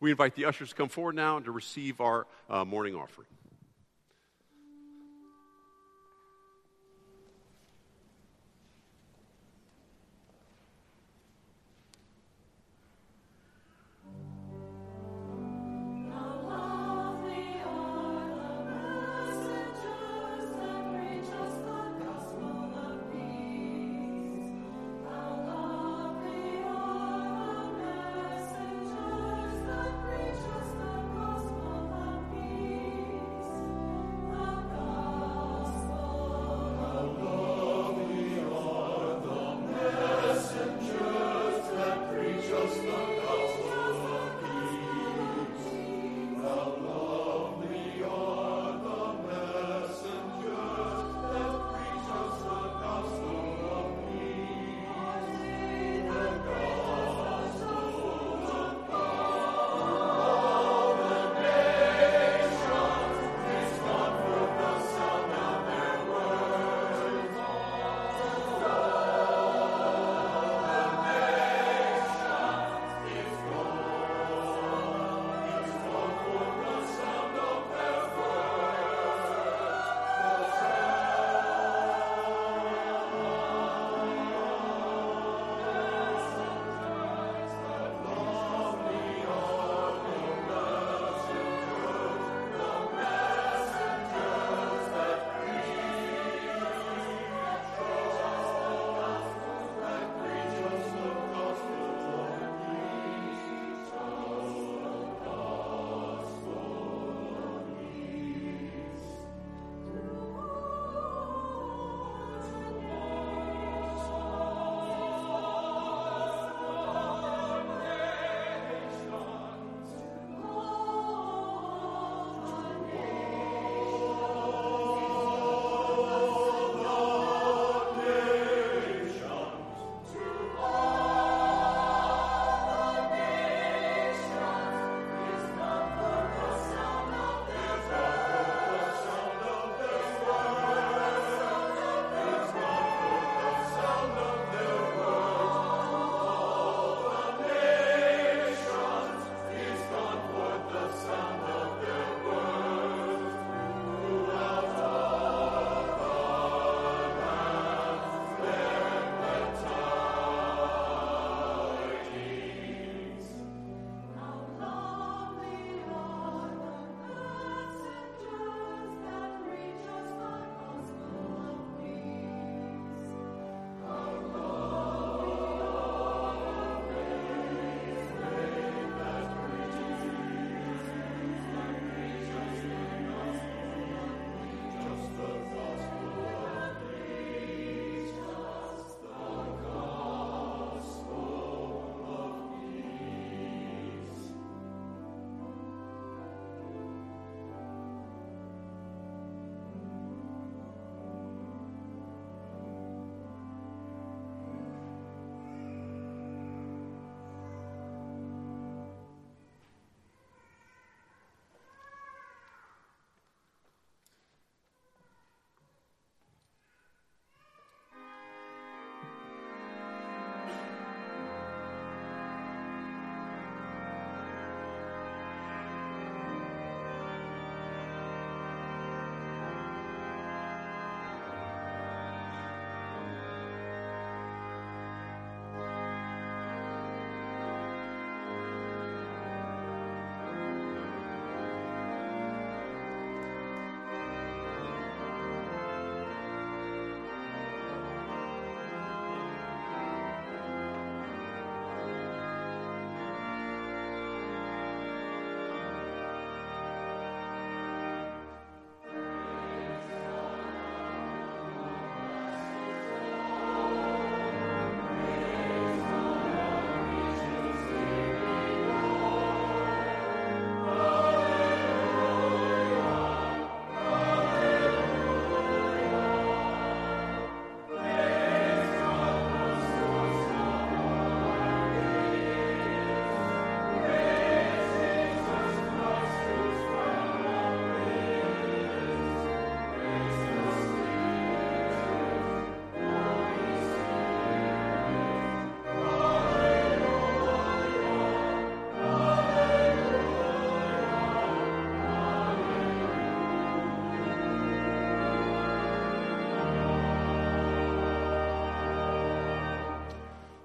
[0.00, 3.28] We invite the ushers to come forward now and to receive our uh, morning offering.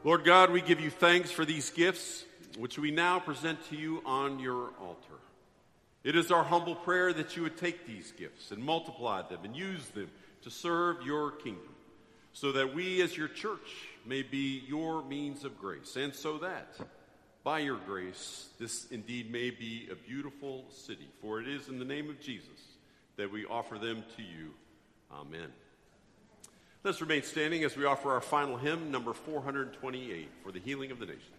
[0.08, 2.24] Lord God, we give you thanks for these gifts,
[2.58, 5.20] which we now present to you on your altar.
[6.06, 9.54] It is our humble prayer that you would take these gifts and multiply them and
[9.54, 10.10] use them
[10.44, 11.76] to serve your kingdom,
[12.32, 16.70] so that we as your church may be your means of grace, and so that
[17.44, 21.10] by your grace this indeed may be a beautiful city.
[21.20, 22.48] For it is in the name of Jesus
[23.18, 24.54] that we offer them to you.
[25.12, 25.52] Amen.
[26.88, 31.00] Let's remain standing as we offer our final hymn, number 428, for the healing of
[31.00, 31.37] the nations.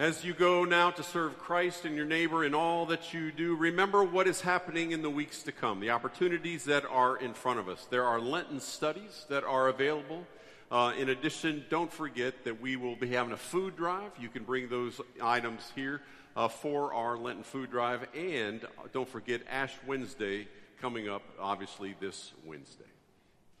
[0.00, 3.54] As you go now to serve Christ and your neighbor in all that you do,
[3.54, 7.58] remember what is happening in the weeks to come, the opportunities that are in front
[7.58, 7.86] of us.
[7.90, 10.26] There are Lenten studies that are available.
[10.70, 14.10] Uh, in addition, don't forget that we will be having a food drive.
[14.18, 16.00] You can bring those items here
[16.34, 18.06] uh, for our Lenten food drive.
[18.16, 20.48] And don't forget Ash Wednesday
[20.80, 22.84] coming up, obviously, this Wednesday.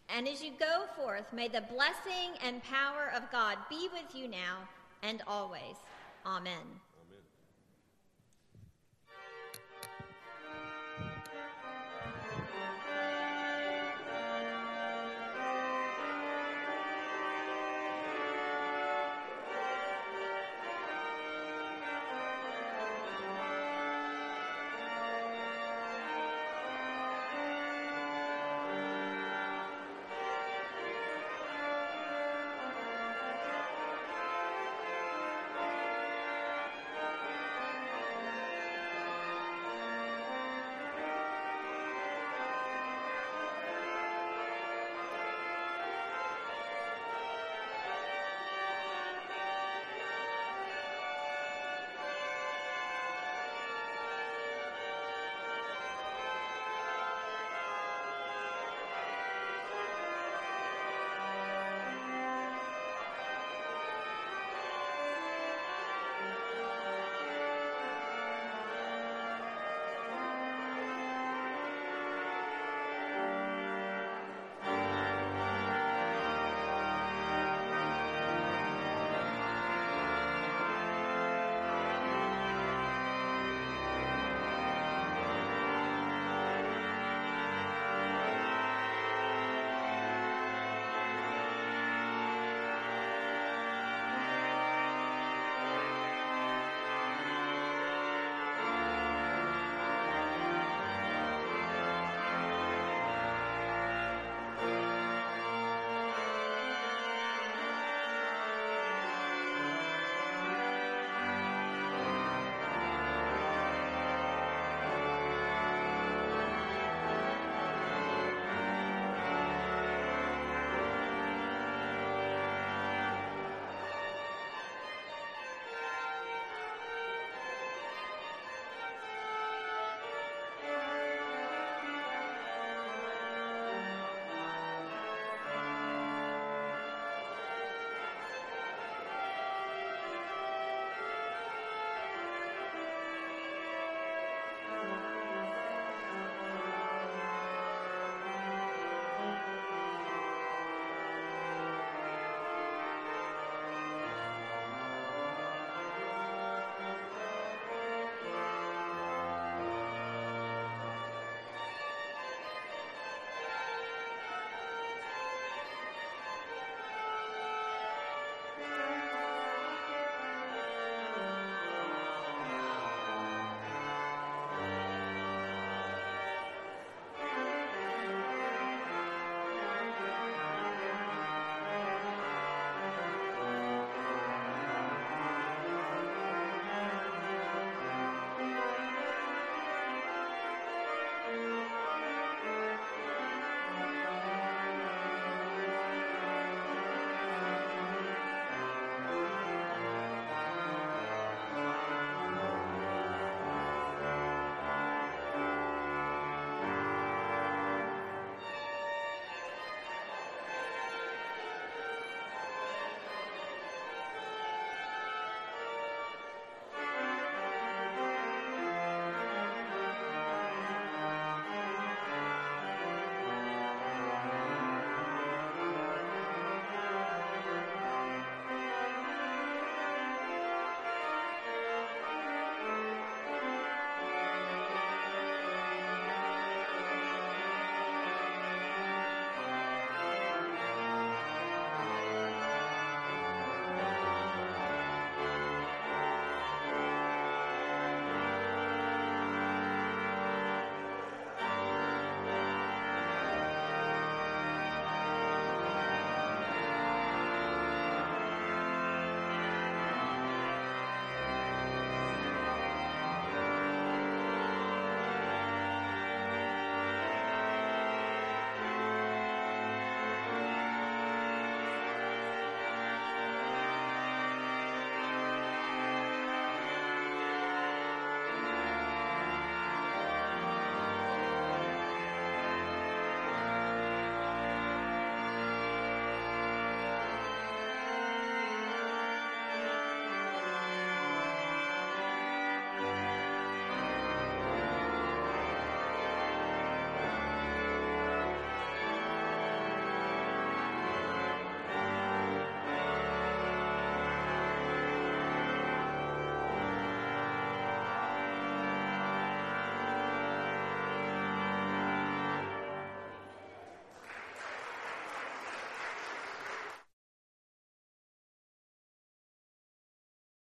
[0.08, 4.26] And as you go forth, may the blessing and power of God be with you
[4.26, 4.56] now
[5.02, 5.76] and always.
[6.24, 6.80] Amen.